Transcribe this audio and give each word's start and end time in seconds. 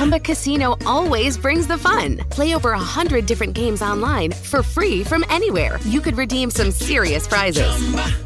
Chumba 0.00 0.18
Casino 0.18 0.78
always 0.86 1.36
brings 1.36 1.66
the 1.66 1.76
fun. 1.76 2.16
Play 2.30 2.54
over 2.54 2.72
a 2.72 2.78
hundred 2.78 3.26
different 3.26 3.52
games 3.52 3.82
online 3.82 4.32
for 4.32 4.62
free 4.62 5.04
from 5.04 5.26
anywhere. 5.28 5.78
You 5.84 6.00
could 6.00 6.16
redeem 6.16 6.50
some 6.50 6.70
serious 6.70 7.26
prizes. 7.26 7.70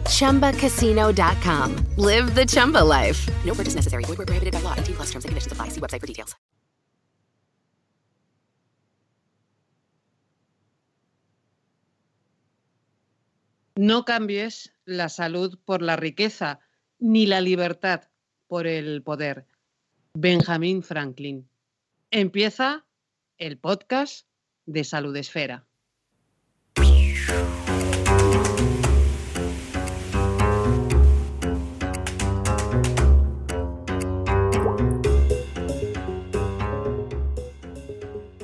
Chumba. 0.07 0.53
ChumbaCasino.com. 0.53 1.75
Live 1.97 2.37
the 2.37 2.47
Chumba 2.47 2.79
life. 2.79 3.29
No 3.45 3.55
purchase 3.55 3.75
necessary. 3.75 4.05
Void 4.05 4.19
where 4.19 4.27
prohibited 4.27 4.53
by 4.55 4.61
law. 4.61 4.77
T 4.77 4.93
plus 4.93 5.11
terms 5.11 5.25
and 5.25 5.31
conditions 5.31 5.51
apply. 5.51 5.71
See 5.71 5.81
website 5.81 6.01
for 6.01 6.07
details. 6.07 6.37
No 13.77 14.05
cambies 14.05 14.71
la 14.87 15.09
salud 15.09 15.59
por 15.67 15.83
la 15.83 15.97
riqueza, 15.97 16.61
ni 17.01 17.27
la 17.27 17.41
libertad 17.41 18.05
por 18.47 18.69
el 18.69 19.03
poder. 19.03 19.45
Benjamin 20.15 20.81
Franklin. 20.81 21.49
Empieza 22.17 22.87
el 23.39 23.59
podcast 23.59 24.29
de 24.67 24.85
Salud 24.85 25.17
Esfera. 25.17 25.67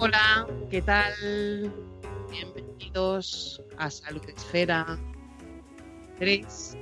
Hola, 0.01 0.49
¿qué 0.69 0.83
tal? 0.83 1.73
Bienvenidos 2.29 3.63
a 3.79 3.89
Salud 3.89 4.29
Esfera 4.37 4.99
3. 6.19 6.77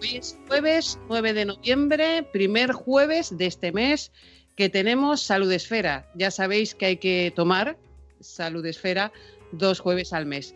Hoy 0.00 0.16
es 0.16 0.38
jueves 0.48 0.98
9 1.10 1.34
de 1.34 1.44
noviembre, 1.44 2.22
primer 2.32 2.72
jueves 2.72 3.36
de 3.36 3.44
este 3.44 3.70
mes 3.70 4.10
que 4.56 4.68
tenemos 4.68 5.22
Salud 5.22 5.50
Esfera. 5.50 6.10
Ya 6.14 6.30
sabéis 6.30 6.74
que 6.74 6.86
hay 6.86 6.96
que 6.96 7.32
tomar 7.34 7.76
Salud 8.20 8.64
Esfera 8.66 9.12
dos 9.52 9.80
jueves 9.80 10.12
al 10.12 10.26
mes. 10.26 10.54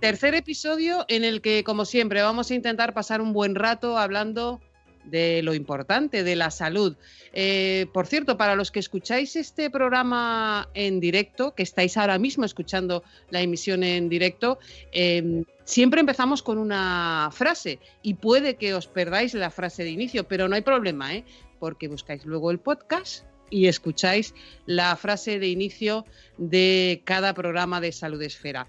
Tercer 0.00 0.34
episodio 0.34 1.04
en 1.08 1.24
el 1.24 1.40
que, 1.40 1.64
como 1.64 1.84
siempre, 1.84 2.22
vamos 2.22 2.50
a 2.50 2.54
intentar 2.54 2.92
pasar 2.94 3.20
un 3.20 3.32
buen 3.32 3.54
rato 3.54 3.96
hablando 3.96 4.60
de 5.04 5.42
lo 5.42 5.54
importante, 5.54 6.24
de 6.24 6.36
la 6.36 6.50
salud. 6.50 6.96
Eh, 7.32 7.86
por 7.92 8.06
cierto, 8.06 8.36
para 8.36 8.54
los 8.54 8.70
que 8.70 8.80
escucháis 8.80 9.36
este 9.36 9.70
programa 9.70 10.68
en 10.74 11.00
directo, 11.00 11.54
que 11.54 11.62
estáis 11.62 11.96
ahora 11.96 12.18
mismo 12.18 12.44
escuchando 12.44 13.02
la 13.30 13.40
emisión 13.40 13.82
en 13.82 14.08
directo, 14.08 14.58
eh, 14.92 15.44
siempre 15.64 16.00
empezamos 16.00 16.42
con 16.42 16.58
una 16.58 17.30
frase 17.32 17.78
y 18.02 18.14
puede 18.14 18.56
que 18.56 18.74
os 18.74 18.86
perdáis 18.86 19.34
la 19.34 19.50
frase 19.50 19.84
de 19.84 19.90
inicio, 19.90 20.24
pero 20.24 20.48
no 20.48 20.54
hay 20.54 20.62
problema, 20.62 21.14
¿eh? 21.14 21.24
porque 21.58 21.88
buscáis 21.88 22.24
luego 22.24 22.50
el 22.50 22.58
podcast 22.58 23.24
y 23.50 23.66
escucháis 23.66 24.34
la 24.66 24.96
frase 24.96 25.38
de 25.38 25.48
inicio 25.48 26.04
de 26.38 27.02
cada 27.04 27.34
programa 27.34 27.80
de 27.80 27.92
Salud 27.92 28.20
Esfera. 28.22 28.66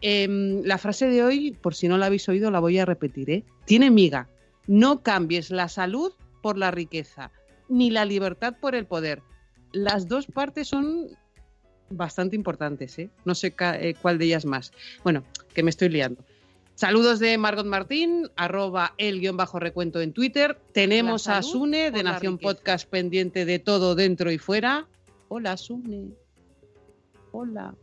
Em, 0.00 0.62
la 0.62 0.78
frase 0.78 1.08
de 1.08 1.24
hoy, 1.24 1.52
por 1.52 1.74
si 1.74 1.88
no 1.88 1.96
la 1.96 2.06
habéis 2.06 2.28
oído, 2.28 2.50
la 2.50 2.60
voy 2.60 2.78
a 2.78 2.84
repetir. 2.84 3.30
¿eh? 3.30 3.44
Tiene 3.64 3.90
miga. 3.90 4.28
No 4.66 5.02
cambies 5.02 5.50
la 5.50 5.68
salud 5.68 6.12
por 6.42 6.58
la 6.58 6.70
riqueza, 6.70 7.30
ni 7.68 7.90
la 7.90 8.04
libertad 8.04 8.56
por 8.60 8.74
el 8.74 8.84
poder. 8.84 9.22
Las 9.72 10.06
dos 10.06 10.26
partes 10.26 10.68
son 10.68 11.08
bastante 11.88 12.36
importantes, 12.36 12.98
¿eh? 12.98 13.10
No 13.24 13.34
sé 13.34 13.54
eh, 13.58 13.94
cuál 14.00 14.18
de 14.18 14.26
ellas 14.26 14.44
más. 14.44 14.72
Bueno, 15.04 15.24
que 15.54 15.62
me 15.62 15.70
estoy 15.70 15.88
liando. 15.88 16.24
Saludos 16.76 17.20
de 17.20 17.38
Margot 17.38 17.64
Martín, 17.64 18.30
arroba 18.36 18.92
el 18.98 19.20
guion 19.20 19.38
bajo 19.38 19.58
recuento 19.58 20.02
en 20.02 20.12
Twitter. 20.12 20.60
Tenemos 20.72 21.26
a 21.26 21.40
Sune 21.40 21.90
de 21.90 22.02
Nación 22.02 22.36
Podcast 22.36 22.86
pendiente 22.86 23.46
de 23.46 23.58
todo 23.58 23.94
dentro 23.94 24.30
y 24.30 24.36
fuera. 24.36 24.86
Hola, 25.28 25.56
Sune. 25.56 26.10
Hola. 27.32 27.74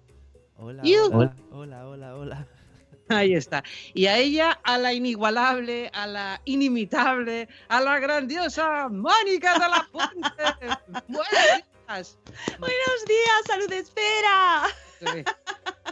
Hola, 0.58 0.84
hola, 0.84 1.36
hola, 1.52 1.88
hola, 1.88 2.16
hola. 2.16 2.48
Ahí 3.10 3.34
está. 3.34 3.64
Y 3.96 4.06
a 4.06 4.20
ella, 4.20 4.60
a 4.64 4.78
la 4.78 4.94
inigualable, 4.94 5.90
a 5.92 6.06
la 6.06 6.42
inimitable, 6.46 7.50
a 7.70 7.82
la 7.82 7.98
grandiosa 7.98 8.90
Mónica 8.90 9.54
de 9.54 9.70
la 9.70 9.90
Puente. 9.92 10.30
Buenos 11.08 11.32
días. 11.32 12.18
Buenos 12.60 13.06
días, 13.08 13.42
salud 13.48 13.74
espera. 13.74 14.68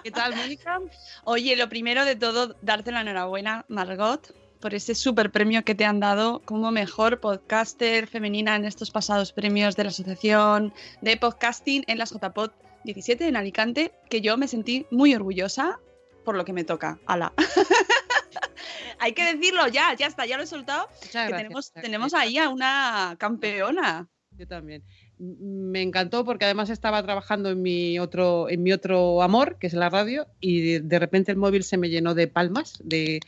¿Qué 0.04 0.12
tal, 0.12 0.36
Mónica? 0.36 0.80
Oye, 1.24 1.56
lo 1.56 1.70
primero 1.70 2.06
de 2.06 2.16
todo, 2.16 2.56
darte 2.62 2.92
la 2.92 3.02
enhorabuena, 3.02 3.66
Margot, 3.68 4.34
por 4.60 4.74
ese 4.74 4.96
super 4.96 5.32
premio 5.32 5.64
que 5.64 5.76
te 5.76 5.86
han 5.86 6.00
dado 6.00 6.42
como 6.46 6.72
mejor 6.72 7.20
podcaster 7.20 8.08
femenina 8.08 8.56
en 8.56 8.66
estos 8.66 8.92
pasados 8.92 9.34
premios 9.34 9.76
de 9.76 9.84
la 9.84 9.90
Asociación 9.90 10.74
de 11.02 11.18
Podcasting 11.18 11.84
en 11.88 11.98
las 11.98 12.12
JPod 12.12 12.52
17 12.84 13.28
en 13.28 13.36
Alicante, 13.36 13.92
que 14.10 14.22
yo 14.22 14.38
me 14.38 14.48
sentí 14.48 14.86
muy 14.92 15.14
orgullosa 15.14 15.80
por 16.24 16.36
lo 16.36 16.46
que 16.46 16.54
me 16.54 16.64
toca. 16.64 17.00
Ala. 17.06 17.34
Hay 19.00 19.14
que 19.14 19.36
decirlo 19.36 19.68
ya, 19.68 19.96
ya 19.96 20.08
está, 20.08 20.26
ya 20.26 20.38
lo 20.38 20.44
he 20.44 20.48
soltado. 20.48 20.88
tenemos, 21.12 21.72
tenemos 21.74 22.14
ahí 22.14 22.38
a 22.38 22.50
una 22.50 23.16
campeona. 23.18 24.08
Yo 24.32 24.48
también. 24.48 24.84
Me 25.24 25.84
encantó 25.84 26.26
porque 26.26 26.46
además 26.46 26.72
estaba 26.72 27.04
trabajando 27.04 27.52
en 27.52 27.62
mi 27.62 28.00
otro, 28.00 28.50
en 28.50 28.64
mi 28.64 28.72
otro 28.72 29.22
amor, 29.22 29.58
que 29.60 29.68
es 29.68 29.74
la 29.74 29.88
radio, 29.88 30.26
y 30.40 30.80
de, 30.80 31.00
repente 31.00 31.32
el 31.32 31.38
móvil 31.38 31.64
se 31.64 31.78
me 31.78 31.90
llenó 31.90 32.16
de 32.16 32.28
palmas, 32.28 32.80
de, 32.84 33.20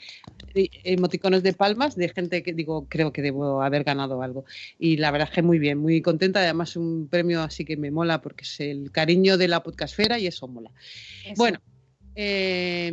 de, 0.55 0.71
emoticonos 0.83 1.43
de 1.43 1.53
palmas, 1.53 1.95
de 1.95 2.09
gente 2.09 2.41
que 2.41 2.53
digo, 2.53 2.87
creo 2.89 3.13
que 3.13 3.21
debo 3.21 3.61
haber 3.61 3.83
ganado 3.83 4.23
algo. 4.23 4.45
Y 4.79 4.97
la 4.97 5.11
verdad 5.11 5.29
es 5.29 5.35
que 5.35 5.43
muy 5.43 5.59
bien, 5.59 5.77
muy 5.77 6.01
contenta. 6.01 6.39
Además, 6.39 6.75
un 6.75 7.07
premio 7.07 7.43
así 7.43 7.63
que 7.63 7.77
me 7.77 7.91
mola 7.91 8.21
porque 8.21 8.43
es 8.43 8.59
el 8.59 8.91
cariño 8.91 9.37
de 9.37 9.47
la 9.47 9.61
podcastfera 9.61 10.17
y 10.17 10.25
eso 10.25 10.47
mola. 10.47 10.71
Bueno, 11.37 11.59
eh, 12.15 12.91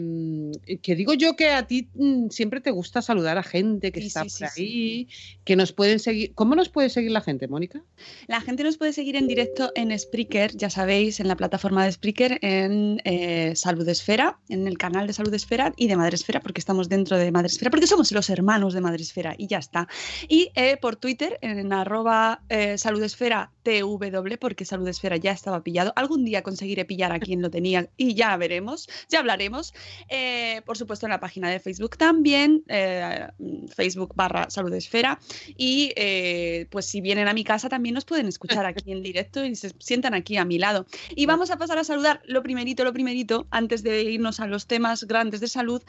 que 0.82 0.94
digo 0.94 1.14
yo 1.14 1.36
que 1.36 1.50
a 1.50 1.66
ti 1.66 1.88
mm, 1.94 2.28
siempre 2.30 2.60
te 2.60 2.70
gusta 2.70 3.02
saludar 3.02 3.38
a 3.38 3.42
gente 3.42 3.92
que 3.92 4.00
está 4.00 4.24
por 4.24 4.48
ahí, 4.56 5.08
que 5.44 5.56
nos 5.56 5.72
pueden 5.72 5.98
seguir. 5.98 6.32
¿Cómo 6.34 6.54
nos 6.54 6.68
puede 6.68 6.90
seguir 6.90 7.10
la 7.10 7.20
gente, 7.20 7.48
Mónica? 7.48 7.82
La 8.26 8.40
gente 8.40 8.62
nos 8.64 8.76
puede 8.76 8.92
seguir 8.92 9.16
en 9.16 9.26
directo 9.26 9.72
en 9.74 9.96
Spreaker, 9.98 10.56
ya 10.56 10.70
sabéis, 10.70 11.20
en 11.20 11.28
la 11.28 11.36
plataforma 11.36 11.84
de 11.84 11.92
Spreaker, 11.92 12.38
en 12.42 13.00
eh, 13.04 13.54
Salud 13.56 13.88
Esfera, 13.88 14.38
en 14.48 14.66
el 14.66 14.78
canal 14.78 15.06
de 15.06 15.12
Salud 15.12 15.32
Esfera 15.34 15.72
y 15.76 15.88
de 15.88 15.96
Madre 15.96 16.14
Esfera, 16.14 16.40
porque 16.40 16.60
estamos 16.60 16.88
dentro 16.88 17.16
de 17.16 17.30
Madre 17.30 17.48
Esfera, 17.48 17.70
porque 17.70 17.86
somos 17.86 18.12
los 18.12 18.30
hermanos 18.30 18.74
de 18.74 18.80
Madre 18.80 19.02
Esfera 19.02 19.34
y 19.36 19.46
ya 19.46 19.58
está. 19.58 19.88
Y 20.28 20.50
eh, 20.54 20.76
por 20.76 20.96
Twitter, 20.96 21.38
en 21.42 21.72
arroba 21.72 22.42
eh, 22.48 22.78
Salud 22.78 23.02
Esfera 23.02 23.52
TW, 23.62 24.36
porque 24.40 24.64
Salud 24.64 24.88
Esfera 24.88 25.16
ya 25.16 25.32
estaba 25.32 25.62
pillado. 25.62 25.92
Algún 25.96 26.24
día 26.24 26.42
conseguiré 26.42 26.84
pillar 26.84 27.12
a 27.12 27.20
quien 27.20 27.42
lo 27.42 27.50
tenía 27.50 27.88
y 27.96 28.14
ya 28.14 28.36
veremos 28.36 28.88
ya 29.08 29.20
hablaremos. 29.20 29.74
Eh, 30.08 30.49
por 30.64 30.76
supuesto, 30.76 31.06
en 31.06 31.10
la 31.10 31.20
página 31.20 31.50
de 31.50 31.60
Facebook 31.60 31.96
también, 31.96 32.62
eh, 32.68 33.26
Facebook 33.74 34.12
barra 34.14 34.50
Salud 34.50 34.72
Esfera. 34.74 35.18
Y 35.56 35.92
eh, 35.96 36.66
pues 36.70 36.86
si 36.86 37.00
vienen 37.00 37.28
a 37.28 37.32
mi 37.32 37.44
casa 37.44 37.68
también 37.68 37.94
nos 37.94 38.04
pueden 38.04 38.26
escuchar 38.26 38.66
aquí 38.66 38.92
en 38.92 39.02
directo 39.02 39.44
y 39.44 39.54
se 39.54 39.72
sientan 39.78 40.14
aquí 40.14 40.36
a 40.36 40.44
mi 40.44 40.58
lado. 40.58 40.86
Y 41.14 41.26
vamos 41.26 41.50
a 41.50 41.56
pasar 41.56 41.78
a 41.78 41.84
saludar 41.84 42.20
lo 42.24 42.42
primerito, 42.42 42.84
lo 42.84 42.92
primerito, 42.92 43.46
antes 43.50 43.82
de 43.82 44.02
irnos 44.02 44.40
a 44.40 44.46
los 44.46 44.66
temas 44.66 45.04
grandes 45.04 45.40
de 45.40 45.48
salud, 45.48 45.82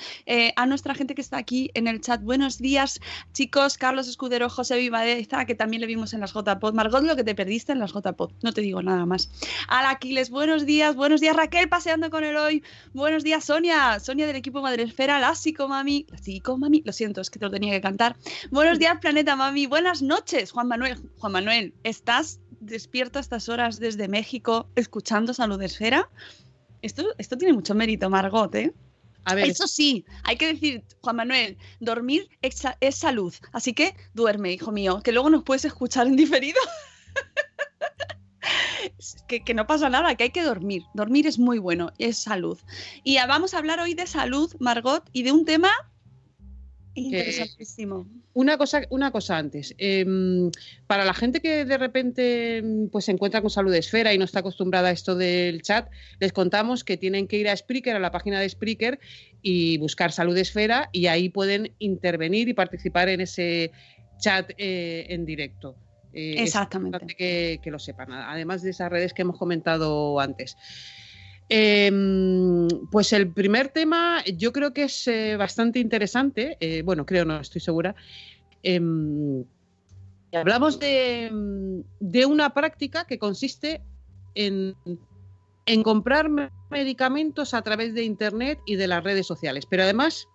a 0.55 0.65
nuestra 0.65 0.95
gente 0.95 1.15
que 1.15 1.21
está 1.21 1.37
aquí 1.37 1.71
en 1.73 1.87
el 1.87 2.01
chat. 2.01 2.21
Buenos 2.21 2.57
días, 2.57 2.99
chicos. 3.33 3.77
Carlos 3.77 4.07
Escudero, 4.07 4.49
José 4.49 4.77
Vivadeza, 4.77 5.45
que 5.45 5.55
también 5.55 5.81
le 5.81 5.87
vimos 5.87 6.13
en 6.13 6.19
las 6.19 6.33
JPod. 6.33 6.73
Margot, 6.73 7.03
lo 7.03 7.15
que 7.15 7.23
te 7.23 7.35
perdiste 7.35 7.71
en 7.71 7.79
las 7.79 7.93
JPod. 7.93 8.31
No 8.41 8.53
te 8.53 8.61
digo 8.61 8.81
nada 8.81 9.05
más. 9.05 9.29
Al 9.67 9.85
Aquiles, 9.85 10.29
buenos 10.29 10.65
días. 10.65 10.95
Buenos 10.95 11.21
días, 11.21 11.35
Raquel, 11.35 11.69
paseando 11.69 12.09
con 12.09 12.23
el 12.23 12.35
hoy. 12.35 12.63
Buenos 12.93 13.23
días, 13.23 13.45
Sonia. 13.45 13.99
Sonia 13.99 14.27
del 14.27 14.35
equipo 14.41 14.61
Madresfera, 14.61 15.19
la 15.19 15.33
Mami. 15.67 16.05
La 16.09 16.57
Mami, 16.57 16.81
lo 16.83 16.91
siento, 16.91 17.21
es 17.21 17.29
que 17.29 17.39
te 17.39 17.45
lo 17.45 17.51
tenía 17.51 17.73
que 17.73 17.81
cantar. 17.81 18.17
Buenos 18.49 18.79
días, 18.79 18.97
Planeta 18.99 19.35
Mami. 19.35 19.67
Buenas 19.67 20.01
noches, 20.01 20.51
Juan 20.51 20.67
Manuel. 20.67 20.97
Juan 21.19 21.31
Manuel, 21.31 21.73
¿estás 21.83 22.39
despierto 22.59 23.19
a 23.19 23.21
estas 23.21 23.49
horas 23.49 23.79
desde 23.79 24.07
México 24.07 24.67
escuchando 24.75 25.33
Salud 25.33 25.61
Esfera? 25.61 26.09
Esto, 26.81 27.05
esto 27.19 27.37
tiene 27.37 27.53
mucho 27.53 27.75
mérito, 27.75 28.09
Margot, 28.09 28.53
¿eh? 28.55 28.73
A 29.25 29.35
ver. 29.35 29.47
Eso 29.47 29.67
sí, 29.67 30.03
hay 30.23 30.35
que 30.37 30.47
decir, 30.47 30.83
Juan 31.01 31.17
Manuel, 31.17 31.57
dormir 31.79 32.27
es, 32.41 32.63
es 32.79 32.95
salud. 32.95 33.33
Así 33.51 33.73
que 33.73 33.95
duerme, 34.15 34.51
hijo 34.51 34.71
mío, 34.71 35.01
que 35.03 35.11
luego 35.11 35.29
nos 35.29 35.43
puedes 35.43 35.65
escuchar 35.65 36.07
en 36.07 36.15
diferido. 36.15 36.59
que, 39.27 39.53
no 39.53 39.67
pasa 39.67 39.89
nada, 39.89 40.15
que 40.15 40.25
hay 40.25 40.29
que 40.29 40.43
dormir. 40.43 40.83
Dormir 40.93 41.27
es 41.27 41.39
muy 41.39 41.59
bueno, 41.59 41.91
es 41.97 42.17
salud. 42.17 42.57
Y 43.03 43.17
vamos 43.27 43.53
a 43.53 43.57
hablar 43.57 43.79
hoy 43.79 43.93
de 43.93 44.07
salud, 44.07 44.53
Margot, 44.59 45.03
y 45.13 45.23
de 45.23 45.31
un 45.31 45.45
tema 45.45 45.69
Interesantísimo. 46.93 48.05
una, 48.33 48.57
cosa, 48.57 48.81
una 48.89 49.11
cosa 49.11 49.37
antes. 49.37 49.73
Em, 49.77 50.51
para 50.87 51.05
la 51.05 51.13
gente 51.13 51.39
que 51.39 51.63
de 51.63 51.77
repente 51.77 52.63
pues, 52.91 53.05
se 53.05 53.11
encuentra 53.11 53.41
con 53.41 53.49
salud 53.49 53.71
de 53.71 53.79
esfera 53.79 54.13
y 54.13 54.17
no 54.17 54.25
está 54.25 54.39
acostumbrada 54.39 54.89
a 54.89 54.91
esto 54.91 55.15
del 55.15 55.61
chat, 55.61 55.89
les 56.19 56.33
contamos 56.33 56.83
que 56.83 56.97
tienen 56.97 57.27
que 57.27 57.37
ir 57.37 57.47
a 57.47 57.55
Spreaker, 57.55 57.95
a 57.95 57.99
la 57.99 58.11
página 58.11 58.39
de 58.39 58.49
Spreaker, 58.49 58.99
y 59.41 59.77
buscar 59.77 60.11
salud 60.11 60.35
de 60.35 60.41
esfera 60.41 60.89
y 60.91 61.07
ahí 61.07 61.29
pueden 61.29 61.73
intervenir 61.79 62.49
y 62.49 62.53
participar 62.53 63.07
en 63.09 63.21
ese 63.21 63.71
chat 64.19 64.51
eh, 64.57 65.05
en 65.09 65.25
directo. 65.25 65.75
Eh, 66.13 66.35
Exactamente. 66.37 67.15
que, 67.15 67.59
que, 67.63 67.71
lo 67.71 67.79
sepan, 67.79 68.11
además 68.11 68.61
de 68.61 68.71
esas 68.71 68.91
redes 68.91 69.13
que 69.13 69.21
hemos 69.21 69.37
comentado 69.37 70.19
antes. 70.19 70.57
Em, 71.53 72.69
pues 72.89 73.11
el 73.11 73.29
primer 73.29 73.67
tema 73.67 74.23
yo 74.37 74.53
creo 74.53 74.73
que 74.73 74.83
es 74.83 75.05
eh, 75.09 75.35
bastante 75.35 75.79
interesante, 75.79 76.55
eh, 76.61 76.81
bueno, 76.81 77.05
creo, 77.05 77.25
no 77.25 77.41
estoy 77.41 77.59
segura. 77.59 77.93
Em, 78.63 79.43
hablamos 80.31 80.79
de, 80.79 81.29
una 82.25 82.53
práctica 82.53 83.03
que 83.03 83.19
consiste 83.19 83.81
en, 84.33 84.77
comprar 85.83 86.29
medicamentos 86.69 87.53
a 87.53 87.61
través 87.63 87.93
de 87.95 88.03
Internet 88.03 88.59
y 88.65 88.77
de 88.77 88.87
las 88.87 89.03
redes 89.03 89.27
sociales, 89.27 89.65
pero 89.69 89.83
además 89.83 90.29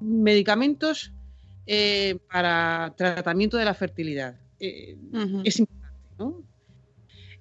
medicamentos 0.00 1.12
eh, 1.66 2.18
para 2.30 2.94
tratamiento 2.96 3.56
de 3.56 3.64
la 3.64 3.74
fertilidad. 3.74 4.36
Es 4.58 5.58
importante, 5.58 5.98
¿no? 6.18 6.42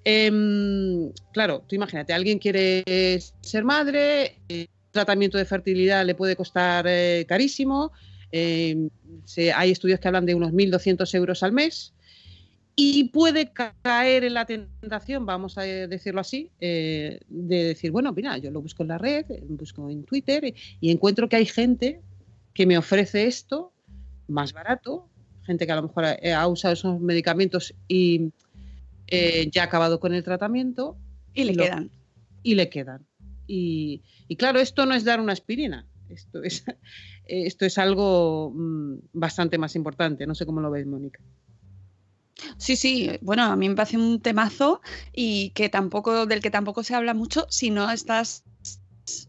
Em, 0.06 1.12
claro, 1.32 1.64
tú 1.68 1.76
imagínate, 1.76 2.12
alguien 2.12 2.38
quiere 2.38 2.84
ser 3.42 3.64
madre, 3.64 4.40
el 4.50 4.68
tratamiento 4.92 5.38
de 5.38 5.46
fertilidad 5.46 6.06
le 6.06 6.16
puede 6.16 6.36
costar 6.36 6.86
eh, 6.88 7.26
carísimo, 7.28 7.92
em, 8.32 8.90
hay 9.56 9.72
estudios 9.72 10.00
que 10.00 10.08
hablan 10.08 10.26
de 10.26 10.36
unos 10.36 10.52
1.200 10.52 11.14
euros 11.16 11.44
al 11.44 11.54
mes 11.54 11.94
y 12.76 13.06
puede 13.10 13.52
caer 13.54 14.24
en 14.24 14.34
la 14.34 14.46
tentación, 14.46 15.26
vamos 15.26 15.58
a 15.58 15.62
decirlo 15.62 16.22
así, 16.22 16.50
eh, 16.60 17.20
de 17.28 17.64
decir, 17.66 17.92
bueno, 17.92 18.12
mira, 18.14 18.38
yo 18.38 18.50
lo 18.50 18.62
busco 18.62 18.84
en 18.84 18.90
la 18.90 18.98
red, 18.98 19.26
busco 19.48 19.90
en 19.90 20.04
Twitter 20.04 20.54
y 20.80 20.92
encuentro 20.92 21.30
que 21.30 21.36
hay 21.36 21.46
gente 21.46 22.02
que 22.54 22.66
me 22.66 22.78
ofrece 22.78 23.28
esto 23.28 23.73
más 24.34 24.54
barato, 24.54 25.08
gente 25.44 25.66
que 25.66 25.72
a 25.72 25.76
lo 25.78 25.84
mejor 25.84 26.06
ha 26.06 26.48
usado 26.48 26.74
esos 26.74 27.00
medicamentos 27.00 27.74
y 27.88 28.32
eh, 29.08 29.50
ya 29.52 29.62
ha 29.62 29.66
acabado 29.66 30.00
con 30.00 30.14
el 30.14 30.24
tratamiento. 30.24 30.98
Y 31.34 31.44
le 31.44 31.56
quedan. 31.56 31.92
Y 32.42 32.56
le 32.56 32.70
quedan. 32.70 33.06
Y, 33.46 34.02
claro, 34.38 34.60
esto 34.60 34.86
no 34.86 34.96
es 34.96 35.04
dar 35.04 35.20
una 35.20 35.34
aspirina, 35.34 35.86
esto 36.10 36.42
es, 36.44 36.64
esto 37.28 37.66
es 37.66 37.78
algo 37.78 38.52
mm, 38.56 38.96
bastante 39.14 39.58
más 39.58 39.76
importante. 39.76 40.26
No 40.26 40.36
sé 40.36 40.46
cómo 40.46 40.62
lo 40.62 40.72
ves, 40.72 40.88
Mónica. 40.88 41.20
Sí, 42.58 42.76
sí, 42.76 43.12
bueno, 43.22 43.44
a 43.44 43.56
mí 43.56 43.70
me 43.70 43.76
parece 43.76 43.98
un 43.98 44.20
temazo 44.20 44.82
y 45.14 45.52
que 45.52 45.70
tampoco, 45.70 46.26
del 46.26 46.42
que 46.42 46.50
tampoco 46.50 46.84
se 46.84 46.96
habla 46.96 47.14
mucho 47.14 47.46
si 47.50 47.70
no 47.70 47.90
estás 47.92 48.44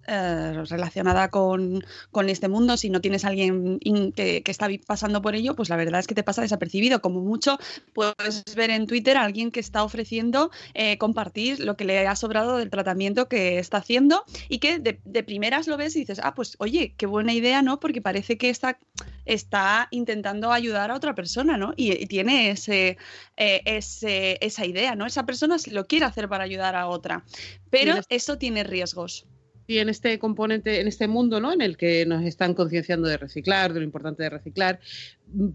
eh, 0.06 0.64
relacionada 0.68 1.28
con, 1.30 1.84
este 2.28 2.48
mundo, 2.48 2.76
si 2.76 2.90
no 2.90 3.00
tienes 3.00 3.24
a 3.24 3.28
alguien 3.28 3.80
que, 4.14 4.42
está 4.46 4.68
pasando 4.86 5.20
por 5.20 5.34
ello, 5.34 5.56
pues 5.56 5.68
la 5.68 5.76
verdad 5.76 6.00
es 6.00 6.06
que 6.06 6.14
te 6.14 6.22
pasa 6.22 6.42
desapercibido. 6.42 7.00
Como 7.00 7.20
mucho 7.20 7.58
puedes 7.92 8.44
ver 8.54 8.70
en 8.70 8.86
Twitter 8.86 9.16
a 9.16 9.24
alguien 9.24 9.50
que 9.50 9.60
está 9.60 9.82
ofreciendo 9.82 10.50
eh, 10.74 10.96
compartir 10.98 11.60
lo 11.60 11.76
que 11.76 11.84
le 11.84 12.06
ha 12.06 12.16
sobrado 12.16 12.58
del 12.58 12.70
tratamiento 12.70 13.28
que 13.28 13.58
está 13.58 13.78
haciendo 13.78 14.24
y 14.48 14.58
que 14.58 14.78
de, 14.78 15.22
primeras 15.22 15.66
lo 15.66 15.76
ves 15.76 15.96
y 15.96 16.00
dices, 16.00 16.20
ah, 16.22 16.34
pues 16.34 16.56
oye, 16.58 16.94
qué 16.96 17.06
buena 17.06 17.32
idea, 17.32 17.62
¿no? 17.62 17.80
Porque 17.80 18.00
parece 18.00 18.38
que 18.38 18.50
está, 18.50 18.78
está 19.24 19.88
intentando 19.90 20.52
ayudar 20.52 20.90
a 20.90 20.94
otra 20.94 21.14
persona, 21.14 21.56
¿no? 21.56 21.72
Y, 21.76 22.06
tiene 22.06 22.50
ese, 22.50 22.98
eh, 23.36 23.62
ese, 23.64 24.38
esa 24.40 24.66
idea, 24.66 24.94
¿no? 24.94 25.06
Esa 25.06 25.26
persona 25.26 25.56
lo 25.70 25.86
quiere 25.86 26.04
hacer 26.04 26.28
para 26.28 26.44
ayudar 26.44 26.76
a 26.76 26.86
otra, 26.86 27.24
pero 27.70 27.94
eso 28.08 28.38
tiene 28.38 28.62
riesgos 28.62 29.26
y 29.66 29.78
en 29.78 29.88
este 29.88 30.18
componente, 30.18 30.80
en 30.80 30.88
este 30.88 31.08
mundo 31.08 31.40
¿no? 31.40 31.52
en 31.52 31.62
el 31.62 31.76
que 31.76 32.04
nos 32.06 32.24
están 32.24 32.54
concienciando 32.54 33.08
de 33.08 33.16
reciclar, 33.16 33.72
de 33.72 33.80
lo 33.80 33.84
importante 33.84 34.22
de 34.22 34.30
reciclar, 34.30 34.80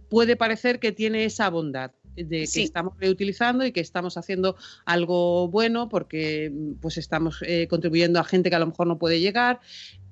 puede 0.09 0.35
parecer 0.35 0.79
que 0.79 0.91
tiene 0.91 1.25
esa 1.25 1.49
bondad 1.49 1.91
de 2.15 2.47
que 2.51 2.63
estamos 2.63 2.93
reutilizando 2.99 3.65
y 3.65 3.71
que 3.71 3.79
estamos 3.79 4.17
haciendo 4.17 4.55
algo 4.85 5.47
bueno 5.47 5.89
porque 5.89 6.51
pues 6.81 6.97
estamos 6.97 7.41
eh, 7.45 7.67
contribuyendo 7.67 8.19
a 8.19 8.23
gente 8.23 8.49
que 8.49 8.55
a 8.55 8.59
lo 8.59 8.67
mejor 8.67 8.87
no 8.87 8.97
puede 8.97 9.19
llegar, 9.19 9.59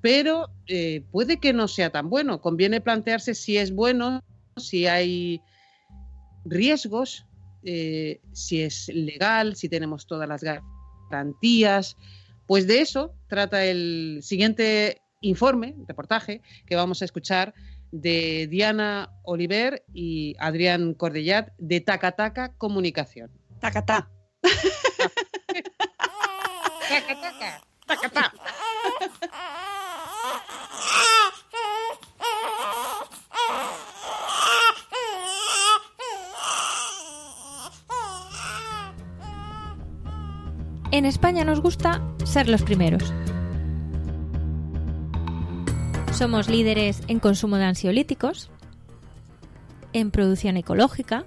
pero 0.02 0.50
eh, 0.68 1.04
puede 1.12 1.40
que 1.40 1.54
no 1.54 1.68
sea 1.68 1.90
tan 1.90 2.10
bueno. 2.10 2.40
Conviene 2.40 2.82
plantearse 2.82 3.34
si 3.34 3.58
es 3.58 3.74
bueno, 3.74 4.24
si 4.56 4.88
hay 4.88 5.42
riesgos, 6.46 7.26
eh, 7.64 8.22
si 8.32 8.62
es 8.62 8.90
legal, 8.90 9.56
si 9.56 9.68
tenemos 9.68 10.08
todas 10.08 10.30
las 10.30 10.44
garantías. 11.10 11.98
Pues 12.48 12.66
de 12.66 12.82
eso 12.82 13.14
trata 13.28 13.66
el 13.66 14.22
siguiente 14.24 15.02
informe, 15.22 15.76
reportaje, 15.88 16.42
que 16.66 16.76
vamos 16.76 17.02
a 17.02 17.06
escuchar 17.06 17.54
de 17.92 18.48
Diana 18.50 19.10
Oliver 19.24 19.84
y 19.94 20.36
Adrián 20.40 20.94
Cordellat 20.94 21.52
de 21.58 21.82
Tacataca 21.82 22.54
Comunicación. 22.58 23.32
Tacatá. 23.60 24.10
Tacataca. 26.90 27.62
Tacatá. 27.86 28.34
En 40.98 41.06
España 41.06 41.46
nos 41.46 41.62
gusta 41.62 42.02
ser 42.26 42.50
los 42.50 42.64
primeros. 42.64 43.14
Somos 46.12 46.50
líderes 46.50 47.04
en 47.08 47.20
consumo 47.20 47.58
de 47.58 47.66
ansiolíticos, 47.66 48.50
en 49.94 50.10
producción 50.10 50.58
ecológica 50.58 51.26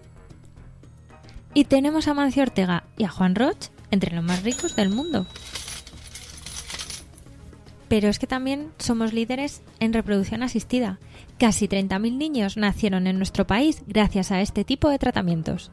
y 1.55 1.67
tenemos 1.67 2.08
a 2.08 2.14
Mancio 2.14 2.43
Ortega 2.43 2.82
y 2.99 3.05
a 3.05 3.11
Juan 3.11 3.37
Roch 3.37 3.69
entre 3.93 4.12
los 4.12 4.25
más 4.25 4.43
ricos 4.43 4.75
del 4.75 4.88
mundo. 4.88 5.25
Pero 7.87 8.08
es 8.08 8.19
que 8.19 8.26
también 8.26 8.73
somos 8.78 9.12
líderes 9.12 9.62
en 9.78 9.93
reproducción 9.93 10.43
asistida. 10.43 10.99
Casi 11.38 11.69
30.000 11.69 12.16
niños 12.19 12.56
nacieron 12.56 13.06
en 13.06 13.19
nuestro 13.19 13.46
país 13.46 13.84
gracias 13.87 14.32
a 14.32 14.40
este 14.40 14.64
tipo 14.64 14.88
de 14.88 14.99
tratamientos. 14.99 15.70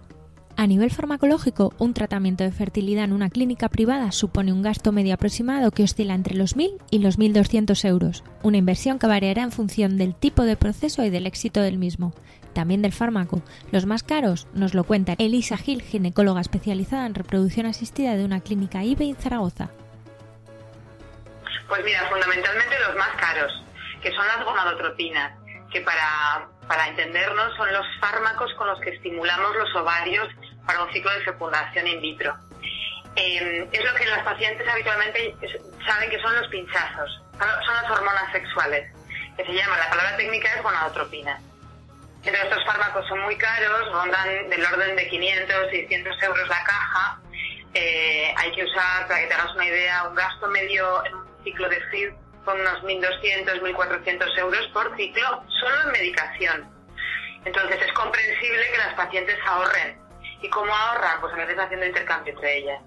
A 0.60 0.66
nivel 0.66 0.90
farmacológico, 0.90 1.72
un 1.78 1.94
tratamiento 1.94 2.44
de 2.44 2.52
fertilidad 2.52 3.04
en 3.04 3.14
una 3.14 3.30
clínica 3.30 3.70
privada 3.70 4.12
supone 4.12 4.52
un 4.52 4.64
gasto 4.64 4.92
medio 4.92 5.14
aproximado 5.14 5.70
que 5.70 5.84
oscila 5.84 6.16
entre 6.16 6.34
los 6.34 6.58
1.000 6.58 6.82
y 6.90 6.98
los 6.98 7.20
1.200 7.20 7.88
euros, 7.88 8.24
una 8.42 8.58
inversión 8.58 8.98
que 8.98 9.06
variará 9.06 9.44
en 9.44 9.52
función 9.52 9.98
del 9.98 10.16
tipo 10.16 10.42
de 10.46 10.58
proceso 10.58 11.04
y 11.04 11.12
del 11.12 11.28
éxito 11.28 11.62
del 11.62 11.78
mismo. 11.78 12.12
También 12.56 12.82
del 12.82 12.92
fármaco. 12.92 13.44
Los 13.72 13.86
más 13.86 14.02
caros 14.02 14.48
nos 14.54 14.74
lo 14.74 14.84
cuenta 14.84 15.14
Elisa 15.20 15.58
Gil, 15.58 15.84
ginecóloga 15.84 16.42
especializada 16.42 17.06
en 17.06 17.14
reproducción 17.14 17.68
asistida 17.68 18.16
de 18.16 18.26
una 18.26 18.42
clínica 18.42 18.84
IBE 18.84 19.10
en 19.10 19.16
Zaragoza. 19.16 19.70
Pues 21.68 21.86
mira, 21.86 22.10
fundamentalmente 22.10 22.76
los 22.88 22.96
más 22.98 23.16
caros, 23.18 23.54
que 24.02 24.12
son 24.12 24.26
las 24.26 24.44
gonadotropinas, 24.44 25.38
que 25.72 25.82
para, 25.82 26.50
para 26.68 26.88
entendernos 26.88 27.56
son 27.58 27.72
los 27.72 27.86
fármacos 28.00 28.52
con 28.56 28.66
los 28.66 28.80
que 28.80 28.90
estimulamos 28.90 29.56
los 29.56 29.76
ovarios 29.76 30.28
para 30.68 30.84
un 30.84 30.94
ciclo 30.94 31.12
de 31.12 31.22
fecundación 31.22 31.88
in 31.88 32.02
vitro. 32.02 32.38
Eh, 33.16 33.68
es 33.72 33.84
lo 33.84 33.96
que 33.96 34.06
las 34.06 34.24
pacientes 34.24 34.68
habitualmente 34.68 35.36
saben 35.88 36.10
que 36.10 36.20
son 36.20 36.36
los 36.36 36.48
pinchazos, 36.50 37.24
son 37.32 37.76
las 37.82 37.90
hormonas 37.90 38.32
sexuales, 38.32 38.94
que 39.36 39.46
se 39.46 39.54
llama, 39.54 39.78
la 39.78 39.90
palabra 39.90 40.18
técnica 40.18 40.54
es 40.54 40.62
gonadotropina. 40.62 41.40
Entonces 42.18 42.44
estos 42.44 42.66
fármacos 42.66 43.08
son 43.08 43.22
muy 43.22 43.38
caros, 43.38 43.92
rondan 43.92 44.50
del 44.50 44.66
orden 44.66 44.96
de 44.96 45.08
500, 45.08 45.70
600 45.72 46.24
euros 46.24 46.48
la 46.50 46.64
caja. 46.64 47.20
Eh, 47.74 48.34
hay 48.36 48.52
que 48.52 48.66
usar, 48.66 49.08
para 49.08 49.22
que 49.22 49.28
te 49.28 49.34
hagas 49.34 49.56
una 49.56 49.66
idea, 49.66 50.04
un 50.04 50.16
gasto 50.16 50.48
medio 50.48 51.06
en 51.06 51.16
un 51.16 51.44
ciclo 51.44 51.70
de 51.70 51.80
FID 51.90 52.10
con 52.44 52.60
unos 52.60 52.84
1.200, 52.84 53.62
1.400 53.62 54.38
euros 54.40 54.68
por 54.74 54.96
ciclo 54.96 55.44
solo 55.60 55.82
en 55.86 55.92
medicación. 55.92 56.70
Entonces 57.46 57.82
es 57.82 57.94
comprensible 57.94 58.72
que 58.72 58.78
las 58.78 58.94
pacientes 58.96 59.38
ahorren 59.46 60.07
¿Y 60.42 60.50
cómo 60.50 60.72
ahorran? 60.74 61.20
Pues 61.22 61.34
a 61.34 61.38
veces 61.38 61.58
haciendo 61.58 61.86
intercambio 61.86 62.34
entre 62.34 62.58
ellas. 62.60 62.82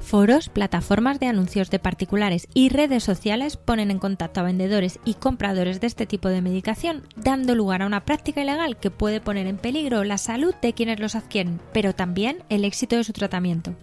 Foros, 0.00 0.48
plataformas 0.48 1.20
de 1.20 1.26
anuncios 1.26 1.70
de 1.70 1.78
particulares 1.78 2.48
y 2.54 2.70
redes 2.70 3.04
sociales 3.04 3.56
ponen 3.56 3.90
en 3.90 3.98
contacto 3.98 4.40
a 4.40 4.42
vendedores 4.42 4.98
y 5.04 5.14
compradores 5.14 5.80
de 5.80 5.86
este 5.86 6.06
tipo 6.06 6.28
de 6.28 6.42
medicación, 6.42 7.06
dando 7.14 7.54
lugar 7.54 7.82
a 7.82 7.86
una 7.86 8.04
práctica 8.04 8.42
ilegal 8.42 8.76
que 8.76 8.90
puede 8.90 9.20
poner 9.20 9.46
en 9.46 9.58
peligro 9.58 10.02
la 10.02 10.18
salud 10.18 10.54
de 10.60 10.72
quienes 10.72 10.98
los 10.98 11.14
adquieren, 11.14 11.60
pero 11.72 11.94
también 11.94 12.42
el 12.48 12.64
éxito 12.64 12.96
de 12.96 13.04
su 13.04 13.12
tratamiento. 13.12 13.74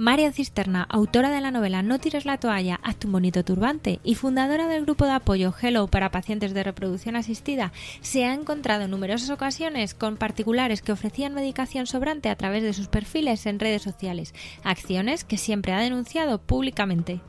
María 0.00 0.32
Cisterna, 0.32 0.86
autora 0.88 1.28
de 1.28 1.42
la 1.42 1.50
novela 1.50 1.82
No 1.82 1.98
tires 1.98 2.24
la 2.24 2.38
toalla, 2.38 2.80
hazte 2.82 3.06
un 3.06 3.12
bonito 3.12 3.44
turbante 3.44 4.00
y 4.02 4.14
fundadora 4.14 4.66
del 4.66 4.86
grupo 4.86 5.04
de 5.04 5.12
apoyo 5.12 5.52
Hello 5.60 5.88
para 5.88 6.10
pacientes 6.10 6.54
de 6.54 6.62
reproducción 6.62 7.16
asistida, 7.16 7.70
se 8.00 8.24
ha 8.24 8.32
encontrado 8.32 8.84
en 8.84 8.92
numerosas 8.92 9.28
ocasiones 9.28 9.94
con 9.94 10.16
particulares 10.16 10.80
que 10.80 10.92
ofrecían 10.92 11.34
medicación 11.34 11.84
sobrante 11.86 12.30
a 12.30 12.36
través 12.36 12.62
de 12.62 12.72
sus 12.72 12.88
perfiles 12.88 13.44
en 13.44 13.60
redes 13.60 13.82
sociales, 13.82 14.32
acciones 14.64 15.22
que 15.22 15.36
siempre 15.36 15.74
ha 15.74 15.80
denunciado 15.80 16.38
públicamente. 16.38 17.20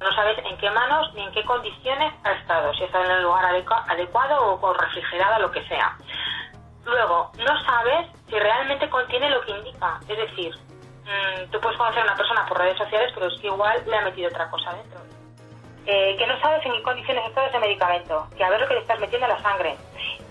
No 0.00 0.12
sabes 0.16 0.36
en 0.50 0.58
qué 0.58 0.70
manos 0.72 1.14
ni 1.14 1.22
en 1.22 1.30
qué 1.30 1.44
condiciones 1.44 2.12
ha 2.24 2.32
estado, 2.32 2.74
si 2.74 2.82
está 2.82 3.04
en 3.04 3.10
el 3.12 3.22
lugar 3.22 3.44
adecuado 3.86 4.58
o 4.60 4.74
refrigerado, 4.74 5.42
lo 5.42 5.52
que 5.52 5.64
sea. 5.68 5.96
Luego, 6.84 7.30
no 7.38 7.64
sabes 7.64 8.08
si 8.28 8.36
realmente 8.36 8.90
contiene 8.90 9.30
lo 9.30 9.42
que 9.42 9.52
indica, 9.52 10.00
es 10.08 10.16
decir, 10.16 10.52
Mm, 11.08 11.50
tú 11.50 11.58
puedes 11.60 11.78
conocer 11.78 12.00
a 12.00 12.04
una 12.04 12.16
persona 12.16 12.44
por 12.46 12.58
redes 12.58 12.76
sociales, 12.76 13.10
pero 13.14 13.28
es 13.28 13.40
que 13.40 13.46
igual 13.46 13.82
le 13.86 13.96
ha 13.96 14.02
metido 14.02 14.28
otra 14.28 14.50
cosa 14.50 14.74
dentro. 14.74 15.00
Eh, 15.86 16.16
que 16.18 16.26
no 16.26 16.38
sabes 16.40 16.64
en 16.66 16.72
qué 16.72 16.82
condiciones 16.82 17.24
está 17.26 17.46
ese 17.46 17.58
medicamento, 17.58 18.28
que 18.36 18.44
a 18.44 18.50
ver 18.50 18.60
lo 18.60 18.68
que 18.68 18.74
le 18.74 18.80
estás 18.80 19.00
metiendo 19.00 19.24
a 19.24 19.30
la 19.30 19.42
sangre 19.42 19.74